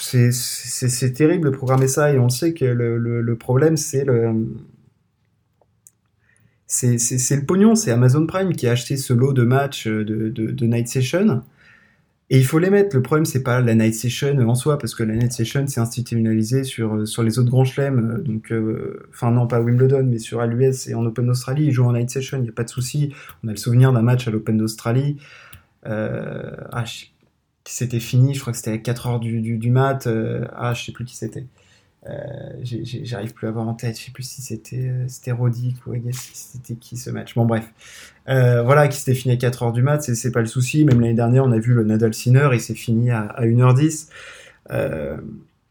C'est 0.00 1.12
terrible 1.14 1.50
de 1.50 1.54
programmer 1.54 1.88
ça 1.88 2.10
et 2.12 2.18
on 2.18 2.30
sait 2.30 2.54
que 2.54 2.64
le, 2.64 2.96
le, 2.96 3.36
problème, 3.36 3.76
c'est 3.76 4.04
le. 4.04 4.46
C'est 6.66 6.96
le 7.36 7.44
pognon, 7.44 7.74
c'est 7.74 7.90
Amazon 7.90 8.26
Prime 8.26 8.54
qui 8.54 8.66
a 8.66 8.72
acheté 8.72 8.96
ce 8.96 9.12
lot 9.12 9.32
de 9.32 9.42
matchs 9.42 9.86
de, 9.86 10.02
de, 10.02 10.50
de 10.50 10.66
Night 10.66 10.88
Session 10.88 11.42
et 12.30 12.38
il 12.38 12.44
faut 12.44 12.58
les 12.58 12.68
mettre. 12.68 12.94
Le 12.94 13.02
problème, 13.02 13.24
c'est 13.24 13.42
pas 13.42 13.60
la 13.60 13.74
night 13.74 13.94
session 13.94 14.38
en 14.38 14.54
soi, 14.54 14.78
parce 14.78 14.94
que 14.94 15.02
la 15.02 15.14
night 15.14 15.32
session, 15.32 15.66
c'est 15.66 15.80
institutionnalisé 15.80 16.62
sur, 16.62 16.94
euh, 16.94 17.06
sur 17.06 17.22
les 17.22 17.38
autres 17.38 17.50
grands 17.50 17.64
chelems. 17.64 17.98
Euh, 17.98 18.22
donc, 18.22 18.52
euh, 18.52 19.08
enfin, 19.10 19.30
non, 19.30 19.46
pas 19.46 19.60
Wimbledon, 19.60 20.04
mais 20.04 20.18
sur 20.18 20.44
l'US 20.44 20.88
et 20.88 20.94
en 20.94 21.06
Open 21.06 21.26
d'Australie. 21.26 21.64
Ils 21.66 21.72
jouent 21.72 21.86
en 21.86 21.94
night 21.94 22.10
session, 22.10 22.36
il 22.38 22.42
n'y 22.42 22.48
a 22.50 22.52
pas 22.52 22.64
de 22.64 22.68
souci. 22.68 23.14
On 23.44 23.48
a 23.48 23.52
le 23.52 23.56
souvenir 23.56 23.92
d'un 23.92 24.02
match 24.02 24.28
à 24.28 24.30
l'Open 24.30 24.58
d'Australie. 24.58 25.16
Euh, 25.86 26.52
ah, 26.72 26.84
c'était 27.64 28.00
fini, 28.00 28.34
je 28.34 28.40
crois 28.40 28.52
que 28.52 28.58
c'était 28.58 28.72
à 28.72 28.78
4 28.78 29.06
heures 29.06 29.20
du, 29.20 29.40
du, 29.40 29.56
du 29.58 29.70
mat. 29.70 30.06
ah, 30.54 30.74
je 30.74 30.84
sais 30.84 30.92
plus 30.92 31.04
qui 31.06 31.16
c'était. 31.16 31.46
Euh, 32.08 32.50
j'arrive 32.62 33.34
plus 33.34 33.46
à 33.46 33.50
avoir 33.50 33.68
en 33.68 33.74
tête, 33.74 33.98
je 33.98 34.06
sais 34.06 34.10
plus 34.10 34.22
si 34.22 34.40
c'était 34.40 34.88
euh, 34.88 35.04
c'était 35.08 35.32
Roddick 35.32 35.86
ou 35.86 35.94
c'était 36.12 36.74
qui 36.74 36.96
ce 36.96 37.10
match. 37.10 37.34
Bon 37.34 37.44
bref, 37.44 37.64
euh, 38.28 38.62
voilà, 38.62 38.88
qui 38.88 38.98
s'était 38.98 39.14
fini 39.14 39.34
à 39.34 39.36
4h 39.36 39.72
du 39.72 39.82
mat, 39.82 40.02
c'est 40.02 40.32
pas 40.32 40.40
le 40.40 40.46
souci. 40.46 40.84
Même 40.84 41.00
l'année 41.00 41.14
dernière, 41.14 41.44
on 41.44 41.52
a 41.52 41.58
vu 41.58 41.74
le 41.74 41.84
Nadal 41.84 42.14
Sinner, 42.14 42.48
il 42.52 42.60
s'est 42.60 42.74
fini 42.74 43.10
à, 43.10 43.34
1h10. 43.40 44.08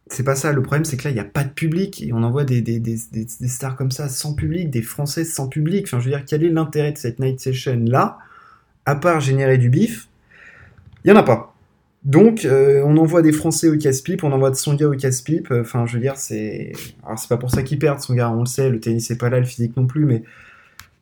c'est 0.09 0.23
pas 0.23 0.35
ça, 0.35 0.51
le 0.53 0.61
problème 0.61 0.85
c'est 0.85 0.95
que 0.95 1.05
là 1.05 1.09
il 1.09 1.15
n'y 1.15 1.19
a 1.19 1.25
pas 1.25 1.43
de 1.43 1.49
public 1.49 2.01
et 2.01 2.13
on 2.13 2.23
envoie 2.23 2.45
des, 2.45 2.61
des, 2.61 2.97
stars 3.47 3.75
comme 3.75 3.91
ça 3.91 4.07
sans 4.07 4.33
public, 4.35 4.69
des 4.69 4.81
Français 4.81 5.25
sans 5.25 5.47
public. 5.47 5.87
Je 5.87 5.95
veux 5.95 6.03
dire, 6.03 6.23
quel 6.25 6.43
est 6.43 6.49
l'intérêt 6.49 6.91
de 6.91 6.97
cette 6.97 7.19
night 7.19 7.39
session 7.39 7.83
là, 7.85 8.17
à 8.85 8.95
part 8.95 9.21
générer 9.21 9.57
du 9.57 9.69
bif? 9.69 10.07
Il 11.03 11.09
y 11.09 11.13
en 11.13 11.17
a 11.17 11.23
pas. 11.23 11.56
Donc, 12.03 12.45
euh, 12.45 12.83
on 12.85 12.97
envoie 12.97 13.21
des 13.21 13.31
Français 13.31 13.67
au 13.69 13.77
casse-pipe, 13.77 14.23
on 14.23 14.31
envoie 14.31 14.49
de 14.49 14.55
Songa 14.55 14.87
au 14.87 14.95
casse-pipe. 14.95 15.51
Enfin, 15.51 15.85
je 15.85 15.95
veux 15.95 15.99
dire, 16.01 16.17
c'est. 16.17 16.71
Alors, 17.05 17.19
c'est 17.19 17.27
pas 17.27 17.37
pour 17.37 17.51
ça 17.51 17.63
qu'ils 17.63 17.79
perdent, 17.79 17.99
Songa, 17.99 18.29
on 18.29 18.41
le 18.41 18.45
sait, 18.45 18.69
le 18.69 18.79
tennis 18.79 19.07
c'est 19.07 19.17
pas 19.17 19.29
là, 19.29 19.39
le 19.39 19.45
physique 19.45 19.75
non 19.77 19.87
plus, 19.87 20.05
mais. 20.05 20.23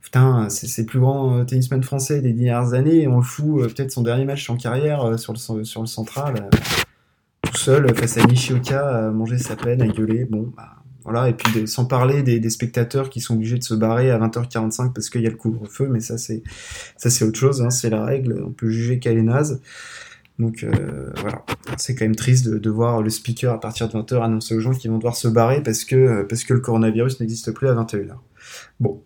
Putain, 0.01 0.49
c'est 0.49 0.83
le 0.83 0.85
plus 0.85 0.99
grand 0.99 1.43
tennisman 1.45 1.81
français 1.81 2.21
des 2.21 2.31
dernières 2.31 2.73
années, 2.73 3.01
et 3.01 3.07
on 3.07 3.17
le 3.17 3.23
fout 3.23 3.63
peut-être 3.63 3.91
son 3.91 4.03
dernier 4.03 4.23
match 4.23 4.49
en 4.49 4.55
carrière 4.55 5.17
sur, 5.17 5.33
le, 5.33 5.63
sur 5.63 5.81
le 5.81 5.87
central, 5.87 6.47
tout 7.41 7.57
seul, 7.57 7.93
face 7.95 8.17
à 8.17 8.25
Nishioka, 8.25 9.07
à 9.07 9.09
manger 9.09 9.39
sa 9.39 9.55
peine, 9.55 9.81
à 9.81 9.87
gueuler. 9.87 10.25
Bon, 10.25 10.53
bah, 10.55 10.75
voilà, 11.05 11.29
et 11.29 11.33
puis 11.33 11.67
sans 11.67 11.85
parler 11.85 12.23
des, 12.23 12.49
spectateurs 12.49 13.11
qui 13.11 13.21
sont 13.21 13.35
obligés 13.35 13.59
de 13.59 13.63
se 13.63 13.75
barrer 13.75 14.09
à 14.09 14.17
20h45 14.17 14.91
parce 14.91 15.11
qu'il 15.11 15.21
y 15.21 15.27
a 15.27 15.29
le 15.29 15.35
couvre-feu, 15.35 15.87
mais 15.87 15.99
ça 15.99 16.17
c'est 16.17 16.41
ça 16.97 17.11
c'est 17.11 17.23
autre 17.23 17.37
chose, 17.37 17.61
hein, 17.61 17.69
c'est 17.69 17.91
la 17.91 18.03
règle, 18.03 18.43
on 18.43 18.49
peut 18.49 18.69
juger 18.69 18.97
qu'elle 18.97 19.19
est 19.19 19.23
naze. 19.23 19.61
Donc 20.37 20.63
euh, 20.63 21.11
voilà, 21.21 21.45
c'est 21.77 21.95
quand 21.95 22.05
même 22.05 22.15
triste 22.15 22.49
de, 22.49 22.69
voir 22.69 23.01
le 23.01 23.09
speaker 23.09 23.53
à 23.53 23.59
partir 23.59 23.87
de 23.87 23.93
20h 23.93 24.21
annoncer 24.21 24.55
aux 24.55 24.59
gens 24.59 24.73
qu'ils 24.73 24.91
vont 24.91 24.97
devoir 24.97 25.15
se 25.15 25.29
barrer 25.29 25.63
parce 25.63 25.85
que, 25.85 26.23
parce 26.23 26.43
que 26.43 26.53
le 26.53 26.59
coronavirus 26.59 27.21
n'existe 27.21 27.51
plus 27.51 27.69
à 27.69 27.73
21h. 27.73 28.15
Bon, 28.79 29.01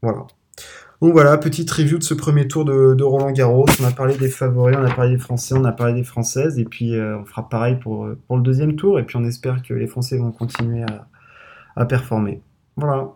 voilà. 0.00 0.26
Donc 1.02 1.12
voilà, 1.12 1.36
petite 1.38 1.70
review 1.70 1.98
de 1.98 2.02
ce 2.02 2.14
premier 2.14 2.48
tour 2.48 2.64
de, 2.64 3.02
Roland 3.02 3.30
Garros. 3.30 3.66
On 3.80 3.84
a 3.84 3.90
parlé 3.90 4.16
des 4.16 4.28
favoris, 4.28 4.76
on 4.78 4.84
a 4.84 4.94
parlé 4.94 5.12
des 5.12 5.18
Français, 5.18 5.54
on 5.56 5.64
a 5.64 5.72
parlé 5.72 5.94
des 5.94 6.04
Françaises, 6.04 6.58
et 6.58 6.64
puis 6.64 6.94
euh, 6.94 7.18
on 7.18 7.24
fera 7.24 7.48
pareil 7.48 7.76
pour, 7.76 8.08
pour 8.26 8.36
le 8.36 8.42
deuxième 8.42 8.76
tour, 8.76 8.98
et 8.98 9.04
puis 9.04 9.16
on 9.16 9.24
espère 9.24 9.62
que 9.62 9.72
les 9.72 9.86
Français 9.86 10.18
vont 10.18 10.30
continuer 10.30 10.82
à, 10.82 11.08
à 11.76 11.86
performer. 11.86 12.42
Voilà. 12.76 13.12